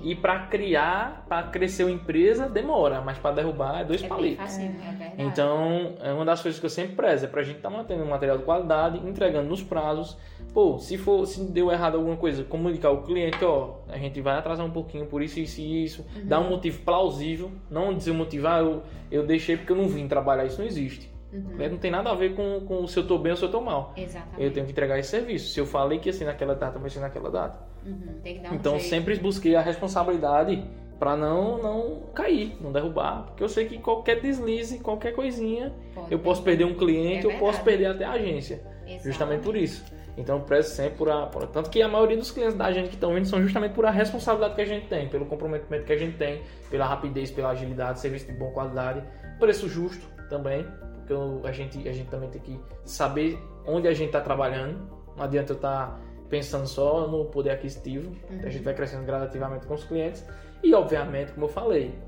[0.04, 4.36] E para criar, para crescer uma empresa, demora, mas para derrubar é dois É palitos.
[4.38, 5.14] facinho, é verdade.
[5.18, 8.08] Então, é uma das coisas que eu sempre prezo, é pra gente estar mantendo um
[8.08, 10.16] material de qualidade, entregando nos prazos.
[10.52, 14.38] Pô, se for, se deu errado alguma coisa, comunicar ao cliente, ó, a gente vai
[14.38, 16.06] atrasar um pouquinho por isso, isso e isso.
[16.16, 16.26] Uhum.
[16.26, 19.88] Dar um motivo plausível, não dizer o motivo, ah, eu, eu deixei porque eu não
[19.88, 21.10] vim trabalhar, isso não existe.
[21.32, 21.56] Uhum.
[21.56, 21.68] Né?
[21.68, 23.60] Não tem nada a ver com, com se eu tô bem ou se eu tô
[23.60, 23.92] mal.
[23.96, 24.42] Exatamente.
[24.42, 25.52] Eu tenho que entregar esse serviço.
[25.52, 27.58] Se eu falei que ia ser naquela data, vai ser naquela data.
[27.84, 28.20] Uhum.
[28.22, 28.88] Tem que dar um Então jeito.
[28.88, 30.64] sempre busquei a responsabilidade
[30.98, 36.10] pra não não cair, não derrubar, porque eu sei que qualquer deslize, qualquer coisinha, Pode
[36.12, 38.60] eu posso perder um cliente, É eu posso perder até a agência,
[39.04, 39.84] justamente por isso.
[40.16, 42.88] Então eu prezo sempre por, a, por- tanto que a maioria dos clientes da gente
[42.88, 45.92] que estão vindo são justamente por a responsabilidade que a gente tem, pelo comprometimento que
[45.92, 49.04] a gente tem, pela rapidez, pela agilidade, serviço de boa qualidade,
[49.38, 50.66] preço justo também,
[51.08, 54.78] porque eu- a gente a gente também tem que saber onde a gente está trabalhando.
[55.16, 55.98] Não adianta eu estar
[56.28, 58.12] pensando só no poder aquisitivo,
[58.44, 60.22] a gente vai crescendo gradativamente com os clientes
[60.62, 61.98] e obviamente, como eu falei,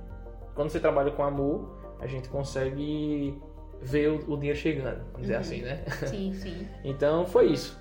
[0.54, 3.40] quando você trabalha com amor, a gente consegue
[3.80, 5.40] ver o, o dinheiro chegando, vamos dizer Uhum.
[5.40, 5.82] assim, né?
[6.06, 6.68] Sim, sim.
[6.84, 7.79] Então foi isso.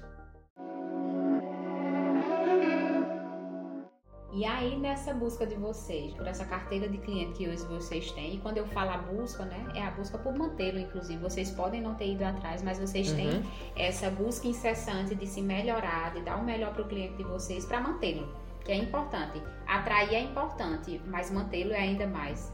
[4.39, 8.35] E aí, nessa busca de vocês, por essa carteira de cliente que hoje vocês têm,
[8.35, 11.21] e quando eu falo a busca, né, é a busca por mantê-lo, inclusive.
[11.21, 13.43] Vocês podem não ter ido atrás, mas vocês têm Uhum.
[13.75, 17.65] essa busca incessante de se melhorar, de dar o melhor para o cliente de vocês
[17.65, 18.29] para mantê-lo,
[18.69, 19.41] que é importante.
[19.65, 22.53] Atrair é importante, mas mantê-lo é ainda mais.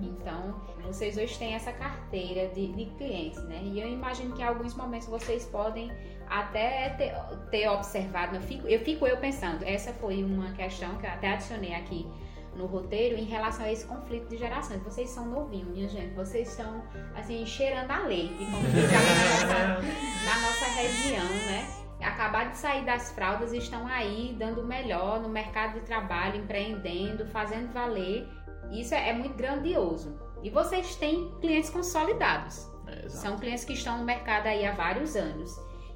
[0.00, 3.60] Então, vocês hoje têm essa carteira de, de clientes, né?
[3.64, 5.90] E eu imagino que em alguns momentos vocês podem
[6.28, 7.12] até ter,
[7.50, 8.36] ter observado.
[8.36, 12.06] Eu fico, eu fico eu pensando, essa foi uma questão que eu até adicionei aqui
[12.54, 14.80] no roteiro em relação a esse conflito de gerações.
[14.84, 16.14] Vocês são novinhos, minha gente.
[16.14, 16.80] Vocês estão,
[17.16, 19.00] assim, cheirando a leite, como diz na
[19.74, 19.82] nossa,
[20.24, 21.85] na nossa região, né?
[22.00, 26.40] Acabaram de sair das fraldas e estão aí dando o melhor no mercado de trabalho,
[26.40, 28.28] empreendendo, fazendo valer.
[28.70, 30.18] Isso é, é muito grandioso.
[30.42, 32.70] E vocês têm clientes consolidados.
[32.86, 33.08] É.
[33.08, 35.50] São clientes que estão no mercado aí há vários anos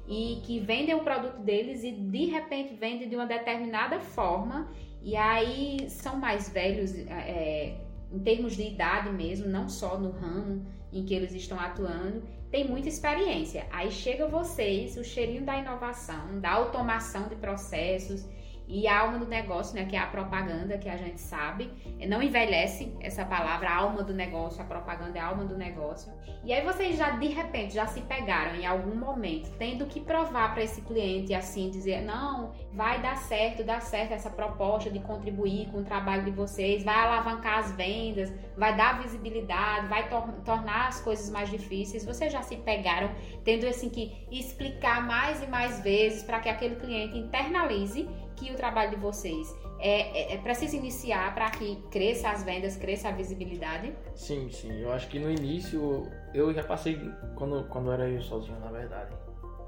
[0.07, 4.69] e que vendem o produto deles e de repente vendem de uma determinada forma
[5.01, 7.77] e aí são mais velhos é,
[8.11, 12.67] em termos de idade mesmo, não só no ramo em que eles estão atuando, tem
[12.67, 13.65] muita experiência.
[13.71, 18.25] Aí chega vocês, o cheirinho da inovação, da automação de processos
[18.71, 21.69] e a alma do negócio, né, que é a propaganda, que a gente sabe.
[22.07, 26.11] Não envelhece essa palavra, a alma do negócio, a propaganda é a alma do negócio.
[26.43, 30.53] E aí vocês já de repente já se pegaram em algum momento tendo que provar
[30.53, 35.69] para esse cliente assim dizer, não, vai dar certo, dá certo essa proposta de contribuir
[35.71, 40.87] com o trabalho de vocês, vai alavancar as vendas, vai dar visibilidade, vai tor- tornar
[40.87, 42.05] as coisas mais difíceis.
[42.05, 43.11] Vocês já se pegaram
[43.43, 48.09] tendo assim que explicar mais e mais vezes para que aquele cliente internalize
[48.41, 52.75] que o trabalho de vocês é, é, é preciso iniciar para que cresça as vendas,
[52.75, 53.93] cresça a visibilidade.
[54.15, 54.79] Sim, sim.
[54.81, 56.99] Eu acho que no início eu já passei
[57.35, 59.11] quando quando era eu sozinho, na verdade.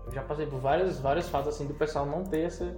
[0.05, 2.75] Eu já passei por várias várias fases assim do pessoal não ter essa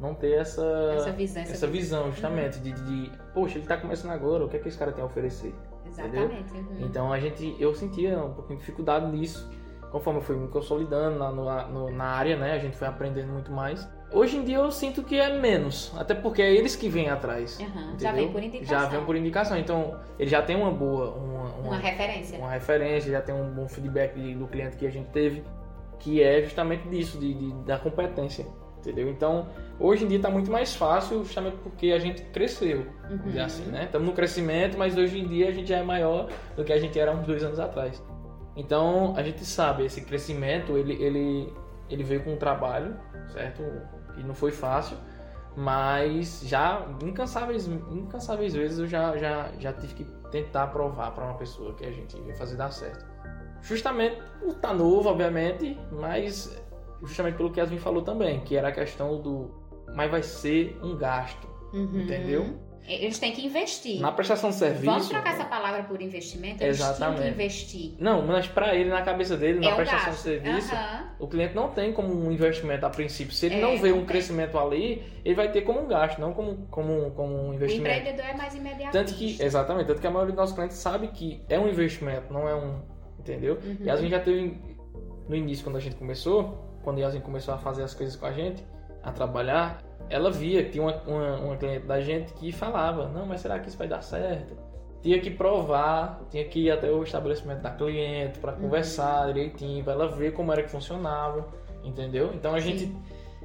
[0.00, 0.62] não ter essa
[0.96, 4.56] Essa visão, essa essa visão justamente de, de, poxa, ele tá começando agora, o que
[4.56, 5.52] é que esse cara tem a oferecer?
[5.84, 6.52] Exatamente.
[6.54, 6.76] uhum.
[6.80, 9.50] Então a gente, eu sentia um pouquinho de dificuldade nisso.
[9.90, 11.32] Conforme eu fui me consolidando na,
[11.66, 12.52] no- na área, né?
[12.52, 13.88] A gente foi aprendendo muito mais.
[14.10, 17.58] Hoje em dia eu sinto que é menos, até porque é eles que vêm atrás.
[17.60, 18.80] Uhum, Já vem por indicação.
[18.80, 19.58] Já vem por indicação.
[19.58, 22.38] Então ele já tem uma boa, uma, Uma referência.
[22.38, 25.44] uma referência, já tem um bom feedback de- do cliente que a gente teve,
[25.98, 28.46] que é justamente disso, de, de- da competência.
[28.78, 29.10] Entendeu?
[29.10, 29.48] Então,
[29.78, 32.86] hoje em dia está muito mais fácil, justamente porque a gente cresceu.
[33.10, 33.42] Uhum.
[33.44, 33.84] assim, né?
[33.84, 36.78] Estamos no crescimento, mas hoje em dia a gente já é maior do que a
[36.78, 38.02] gente era uns dois anos atrás.
[38.56, 41.52] Então, a gente sabe, esse crescimento, ele, ele,
[41.88, 42.96] ele veio com um trabalho,
[43.32, 43.62] certo?
[44.16, 44.96] E não foi fácil,
[45.56, 51.34] mas já incansáveis, incansáveis vezes eu já, já, já tive que tentar provar para uma
[51.34, 53.04] pessoa que a gente ia fazer dar certo.
[53.62, 56.56] Justamente por estar novo, obviamente, mas
[57.02, 59.50] justamente pelo que Yasmin falou também, que era a questão do
[59.94, 62.02] mas vai ser um gasto, Uhum.
[62.02, 62.58] entendeu?
[62.88, 64.00] Eles têm que investir.
[64.00, 64.86] Na prestação de serviço.
[64.86, 66.62] Vamos trocar essa palavra por investimento?
[66.64, 67.18] Eles Exatamente.
[67.20, 67.94] tinham que investir.
[67.98, 71.04] Não, mas pra ele, na cabeça dele, na é o prestação de serviço, Aham.
[71.18, 73.32] o cliente não tem como um investimento a princípio.
[73.34, 74.06] Se ele É, não vê não um tem.
[74.06, 77.88] crescimento ali, ele vai ter como um gasto, não como, como, como um O investimento.
[77.98, 78.90] empreendedor é mais imediatista.
[78.92, 82.32] Tanto que, exatamente, tanto que a maioria dos nossos clientes sabe que é um investimento,
[82.32, 82.80] não é um.
[83.18, 83.58] Entendeu?
[83.62, 83.76] Uhum.
[83.80, 84.58] E a gente já teve
[85.28, 88.24] no início, quando a gente começou, quando a Yasmin começou a fazer as coisas com
[88.24, 88.64] a gente,
[89.02, 93.26] a trabalhar, ela via que tinha uma, uma, uma cliente da gente que falava: Não,
[93.26, 94.56] mas será que isso vai dar certo?
[95.02, 99.92] Tinha que provar, tinha que ir até o estabelecimento da cliente para conversar direitinho, para
[99.92, 101.48] ela ver como era que funcionava,
[101.84, 102.32] entendeu?
[102.34, 102.92] Então a gente,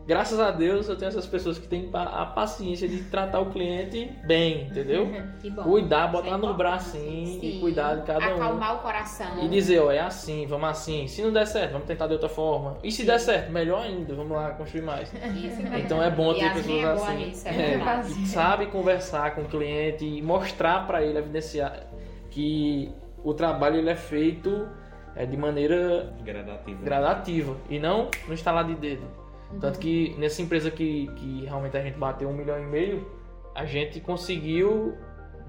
[0.05, 4.11] graças a Deus, eu tenho essas pessoas que têm a paciência de tratar o cliente
[4.25, 5.07] bem, entendeu?
[5.41, 5.63] Que bom.
[5.63, 7.57] Cuidar, Isso é botar no braço assim Sim.
[7.57, 8.35] e cuidar de cada um.
[8.35, 9.43] Acalmar o coração.
[9.43, 11.07] E dizer, ó, é assim, vamos assim.
[11.07, 12.77] Se não der certo, vamos tentar de outra forma.
[12.83, 15.11] E se der certo, melhor ainda, vamos lá construir mais.
[15.13, 15.77] Isso mesmo.
[15.77, 17.25] Então é bom ter pessoas é assim.
[17.25, 21.87] nisso, é É, sabe conversar com o cliente e mostrar para ele, evidenciar
[22.29, 22.91] que
[23.23, 24.67] o trabalho ele é feito
[25.15, 26.83] é, de maneira Gradativo.
[26.83, 29.22] gradativa e não no instalar de dedo.
[29.53, 29.59] Uhum.
[29.59, 33.07] Tanto que nessa empresa que, que realmente a gente bateu um milhão e meio,
[33.55, 34.95] a gente conseguiu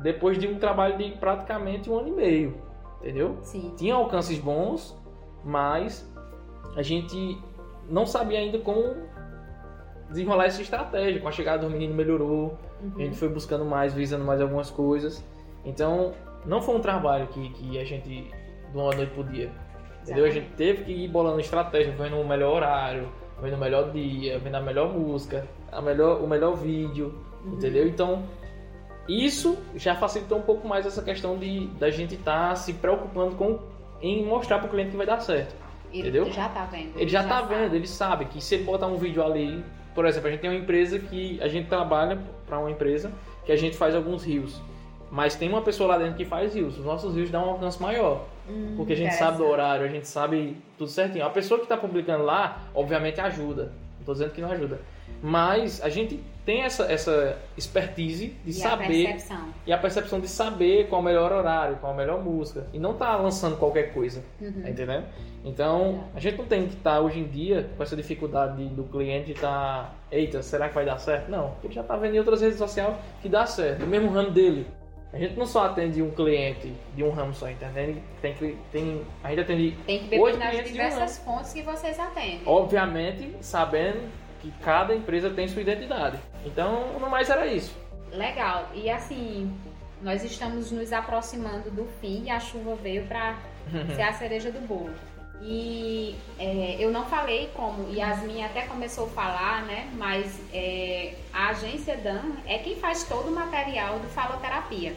[0.03, 2.57] depois de um trabalho de praticamente um ano e meio,
[3.01, 3.39] entendeu?
[3.43, 3.73] Sim.
[3.77, 4.97] Tinha alcances bons,
[5.45, 6.11] mas
[6.77, 7.39] a gente
[7.89, 8.97] não sabia ainda como
[10.09, 11.21] desenrolar essa estratégia.
[11.21, 12.59] Com a chegada do menino melhorou,
[12.97, 15.25] a gente foi buscando mais, visando mais algumas coisas.
[15.65, 16.13] Então,
[16.45, 18.31] não foi um trabalho que, que a gente
[18.75, 19.51] de uma noite pro dia.
[20.03, 20.27] Entendeu?
[20.27, 23.09] A gente teve que ir bolando estratégia, vendo o melhor horário,
[23.45, 27.15] vendo o melhor dia, vendo a melhor música, a melhor, o melhor vídeo,
[27.47, 27.87] entendeu?
[27.87, 28.25] Então,
[29.09, 33.59] isso já facilitou um pouco mais essa questão de da gente estar se preocupando com
[34.01, 35.55] em mostrar para o cliente que vai dar certo.
[35.93, 36.33] Ele Entendeu?
[36.33, 36.93] já tá vendo.
[36.97, 37.55] Ele já tá sabe.
[37.55, 39.65] vendo, ele sabe que se ele botar um vídeo ali,
[39.95, 43.13] por exemplo, a gente tem uma empresa que a gente trabalha para uma empresa
[43.45, 44.61] que a gente faz alguns rios.
[45.11, 46.77] Mas tem uma pessoa lá dentro que faz rios.
[46.79, 48.25] Os nossos rios dão um alcance maior.
[48.49, 51.25] Hum, porque a gente sabe do horário, a gente sabe tudo certinho.
[51.25, 53.73] A pessoa que está publicando lá, obviamente ajuda.
[53.99, 54.79] Não tô dizendo que não ajuda.
[55.23, 59.39] Mas a gente tem essa, essa expertise de E saber a percepção.
[59.67, 62.67] e a percepção de saber qual é o melhor horário, qual é a melhor música.
[62.75, 64.23] E não tá lançando qualquer coisa.
[64.41, 64.61] Uhum.
[64.63, 65.05] Tá entendendo?
[65.43, 68.85] Então, a gente não tem que estar hoje em dia com essa dificuldade de- do
[68.85, 69.95] cliente estar.
[70.13, 71.31] Eita, será que vai dar certo?
[71.31, 73.81] Não, ele já tá vendo em outras redes sociais que dá certo.
[73.81, 74.67] No mesmo ramo dele.
[75.15, 77.97] A gente não só atende um cliente de um ramo só, entendeu?
[78.21, 81.63] Tem, que- tem, a gente atende, Tem que beber nas de um diversas fontes que
[81.63, 82.43] vocês atendem.
[82.45, 84.01] obviamente, sabendo
[84.41, 86.19] que cada empresa tem sua identidade.
[86.45, 87.75] Então, no mais era isso.
[88.11, 88.69] Legal.
[88.75, 89.57] E assim,
[90.03, 93.37] nós estamos nos aproximando do fim e a chuva veio para
[93.95, 94.91] ser a cereja do bolo.
[95.47, 99.91] E é, eu não falei como Yasmin até começou a falar, né?
[99.95, 104.97] Mas é, a agência Dan é quem faz todo o material do faloterapia.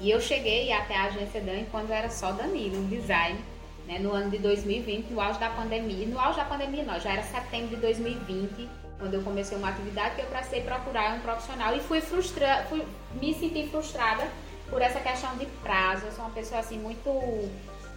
[0.00, 3.38] E eu cheguei até a agência Dan quando era só Danilo, o design,
[3.86, 3.98] né?
[3.98, 6.06] No ano de 2020, no auge da pandemia.
[6.06, 8.66] No auge da pandemia não, já era setembro de 2020,
[8.98, 12.82] quando eu comecei uma atividade que eu precisei procurar um profissional e fui frustrada, fui,
[13.20, 14.26] me senti frustrada
[14.70, 16.06] por essa questão de prazo.
[16.06, 17.10] Eu sou uma pessoa assim muito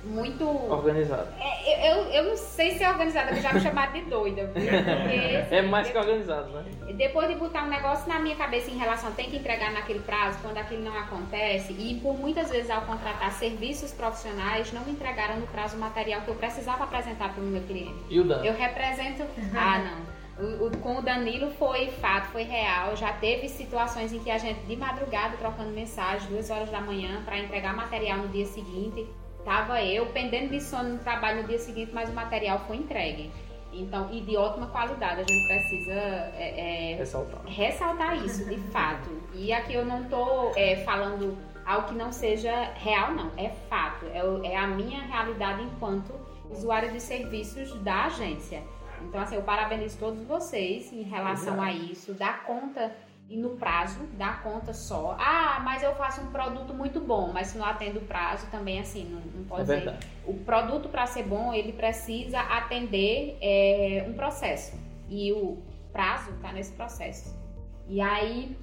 [0.03, 1.27] muito Organizado.
[1.39, 4.45] é, eu, eu não sei se é organizada, porque já me chamaram de doida.
[4.45, 4.53] viu?
[4.53, 6.63] Porque, É mais que organizado, né?
[6.93, 10.37] depois de botar um negócio na minha cabeça em relação tem que entregar naquele prazo,
[10.41, 15.37] quando aquilo não acontece, e por muitas vezes ao contratar serviços profissionais, não me entregaram
[15.37, 17.95] no prazo o material que eu precisava apresentar para o meu cliente.
[18.09, 18.43] E o Dan?
[18.43, 19.23] Eu represento.
[19.55, 20.19] Ah, não.
[20.39, 22.95] O, o- com o Danilo foi fato, foi real.
[22.95, 27.21] Já teve situações em que a gente, de madrugada, trocando mensagem, duas horas da manhã,
[27.25, 29.05] para entregar material no dia seguinte.
[29.43, 33.31] Tava eu pendendo de sono no trabalho no dia seguinte, mas o material foi entregue.
[33.71, 35.21] Então, e de ótima qualidade.
[35.21, 37.41] A gente precisa é, é, Ressaltar.
[37.45, 39.09] ressaltar isso, de fato.
[39.33, 43.31] E aqui eu não tô é, falando algo que não seja real, não.
[43.37, 44.05] É fato.
[44.07, 46.13] É, é a minha realidade enquanto
[46.49, 48.63] usuária de serviços da agência.
[49.01, 52.13] Então, assim, eu parabenizo todos vocês em relação a isso.
[52.13, 52.91] Dá conta
[53.29, 55.15] e no prazo, dá conta só.
[55.19, 58.79] Ah, mas eu faço um produto muito bom, mas se não atende o prazo, também
[58.79, 59.75] assim, não, não pode É ser.
[59.75, 60.07] verdade.
[60.25, 64.75] o produto para ser bom ele precisa atender é, um processo.
[65.07, 65.59] E o
[65.93, 67.37] prazo está nesse processo.
[67.87, 68.57] E aí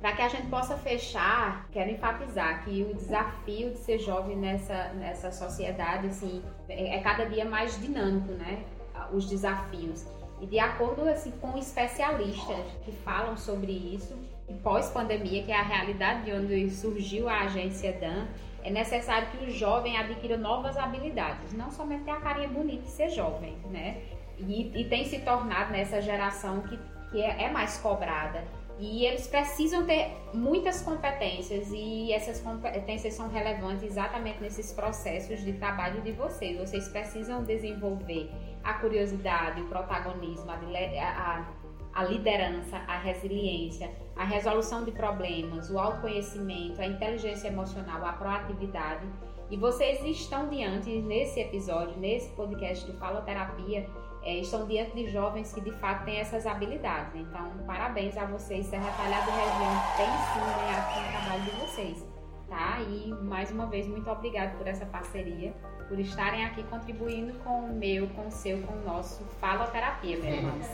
[0.00, 4.88] para que a gente possa fechar quero enfatizar que o desafio de ser jovem nessa
[4.94, 8.64] nessa sociedade assim é, é cada dia mais dinâmico né?
[9.12, 10.04] Os desafios
[10.40, 14.16] e de acordo assim com especialistas que falam sobre isso
[14.48, 18.26] e pós-pandemia que é a realidade de onde surgiu a agência Dan
[18.64, 22.90] é necessário que o jovem adquira novas habilidades, não somente ter a carinha bonita e
[22.90, 24.00] ser jovem, né?
[24.38, 26.78] E, e tem se tornado nessa geração que,
[27.10, 28.42] que é, é mais cobrada.
[28.78, 35.52] E eles precisam ter muitas competências e essas competências são relevantes exatamente nesses processos de
[35.52, 36.58] trabalho de vocês.
[36.58, 38.30] Vocês precisam desenvolver
[38.64, 41.44] a curiosidade, o protagonismo, a, a,
[41.92, 49.06] a liderança, a resiliência, a resolução de problemas, o autoconhecimento, a inteligência emocional, a proatividade.
[49.50, 53.86] E vocês estão diante, nesse episódio, nesse podcast do Faloterapia,
[54.22, 57.14] é, estão diante de jovens que de fato têm essas habilidades.
[57.14, 62.14] Então, parabéns a vocês, Serra Talhada Região tem sim ganhado com o trabalho de vocês.
[62.48, 62.80] Tá?
[62.80, 65.54] E mais uma vez, muito obrigada por essa parceria,
[65.88, 70.36] por estarem aqui contribuindo com o meu, com o seu, com o nosso Faloterapia, meus
[70.36, 70.66] irmãos.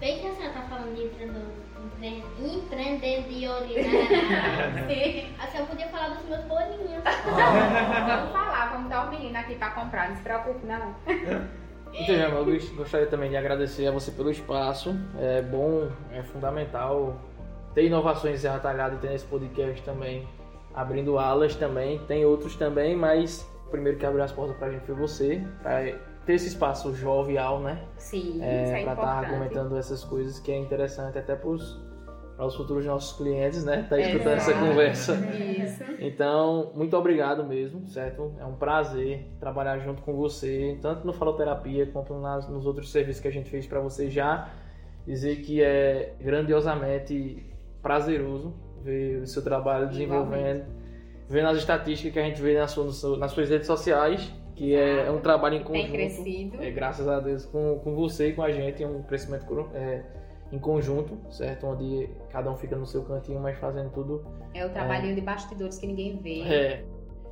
[0.00, 1.04] Bem que a senhora tá falando de
[2.46, 3.98] empreendedorismo.
[5.38, 7.02] a senhora podia falar dos meus bolinhos.
[7.04, 10.94] vamos falar, vamos dar um menino aqui para comprar, não se preocupe não.
[11.92, 14.94] Então, eu gostaria também de agradecer a você pelo espaço.
[15.18, 17.16] É bom, é fundamental
[17.74, 20.28] ter inovações em Serra Talhada e ter esse podcast também,
[20.74, 21.98] abrindo alas também.
[22.06, 25.82] Tem outros também, mas o primeiro que abriu as portas pra gente foi você, pra
[26.26, 27.84] ter esse espaço jovial, né?
[27.98, 31.86] Sim, é, isso é pra estar tá argumentando essas coisas que é interessante até pros
[32.36, 33.84] para os futuros nossos clientes, né?
[33.90, 35.14] Tá escutando essa conversa.
[35.14, 35.82] Isso.
[35.98, 38.32] Então, muito obrigado mesmo, certo?
[38.38, 43.20] É um prazer trabalhar junto com você, tanto no Faloterapia quanto nas, nos outros serviços
[43.20, 44.52] que a gente fez para você já.
[45.04, 47.44] Dizer que é grandiosamente
[47.82, 48.54] prazeroso
[48.84, 50.64] ver o seu trabalho desenvolvendo,
[51.28, 55.06] vendo as estatísticas que a gente vê nas suas, nas suas redes sociais, que é,
[55.06, 55.84] é, um trabalho em conjunto.
[55.84, 56.62] Tem crescido.
[56.62, 59.44] É, graças a Deus, com, com você e com a gente, é um crescimento
[59.74, 60.02] é,
[60.50, 61.66] em conjunto, certo?
[61.66, 64.24] Onde cada um fica no seu cantinho, mas fazendo tudo.
[64.54, 66.40] É o trabalhinho de bastidores que ninguém vê.
[66.42, 66.84] É.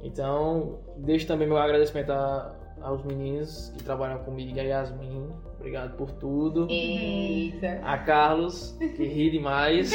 [0.03, 5.33] Então, deixo também meu agradecimento a, aos meninos que trabalham comigo, a Yasmin,
[5.67, 6.69] obrigado por tudo.
[6.71, 7.81] Eita.
[7.83, 9.91] A Carlos, que ri demais.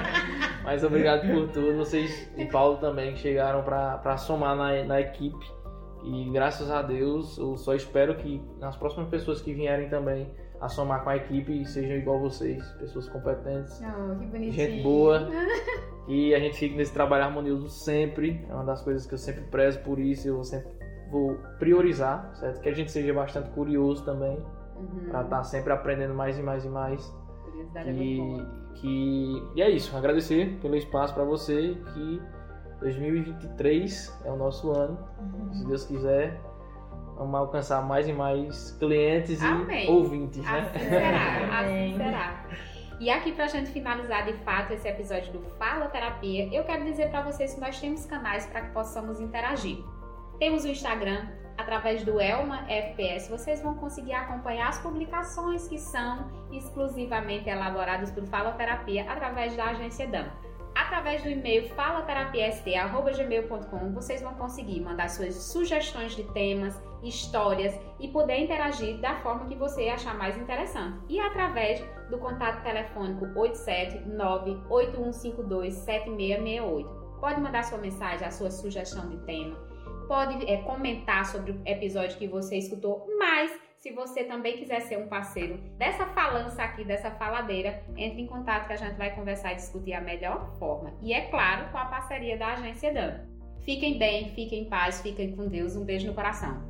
[0.64, 1.76] mas obrigado por tudo.
[1.76, 5.52] Vocês e Paulo também que chegaram para somar na, na equipe.
[6.02, 10.28] E graças a Deus, eu só espero que nas próximas pessoas que vierem também
[10.60, 15.28] a somar com a equipe sejam igual vocês, pessoas competentes, oh, gente boa.
[16.08, 18.44] e a gente fique nesse trabalho harmonioso sempre.
[18.48, 20.72] É uma das coisas que eu sempre prezo por isso, eu sempre
[21.12, 22.60] vou priorizar, certo?
[22.60, 24.42] Que a gente seja bastante curioso também,
[24.76, 25.08] uhum.
[25.10, 27.22] para estar tá sempre aprendendo mais e mais e mais.
[27.54, 32.22] E, é que, e é isso, agradecer pelo espaço para você que
[32.80, 34.98] 2023 é o nosso ano.
[35.20, 35.54] Uhum.
[35.54, 36.40] Se Deus quiser,
[37.16, 39.86] vamos alcançar mais e mais clientes Amém.
[39.86, 40.70] e ouvintes, né?
[40.74, 42.44] Assim será, assim será.
[43.00, 47.10] E aqui pra gente finalizar de fato esse episódio do Fala Terapia, eu quero dizer
[47.10, 49.78] para vocês que nós temos canais para que possamos interagir.
[50.38, 51.26] Temos o Instagram,
[51.56, 58.26] através do Elma FPS, vocês vão conseguir acompanhar as publicações que são exclusivamente elaboradas por
[58.26, 60.30] Fala Terapia através da agência DAM
[60.74, 68.40] através do e-mail falaterapiast.gmail.com vocês vão conseguir mandar suas sugestões de temas, histórias e poder
[68.40, 70.98] interagir da forma que você achar mais interessante.
[71.08, 73.24] E através do contato telefônico
[74.68, 77.02] 879-8152-7668.
[77.20, 79.56] Pode mandar sua mensagem, a sua sugestão de tema,
[80.06, 84.96] pode é, comentar sobre o episódio que você escutou, mas se você também quiser ser
[84.96, 89.52] um parceiro dessa falança aqui, dessa faladeira, entre em contato que a gente vai conversar
[89.52, 90.94] e discutir a melhor forma.
[91.02, 93.32] E é claro, com a parceria da Agência Dan.
[93.64, 95.74] Fiquem bem, fiquem em paz, fiquem com Deus.
[95.74, 96.62] Um beijo no coração.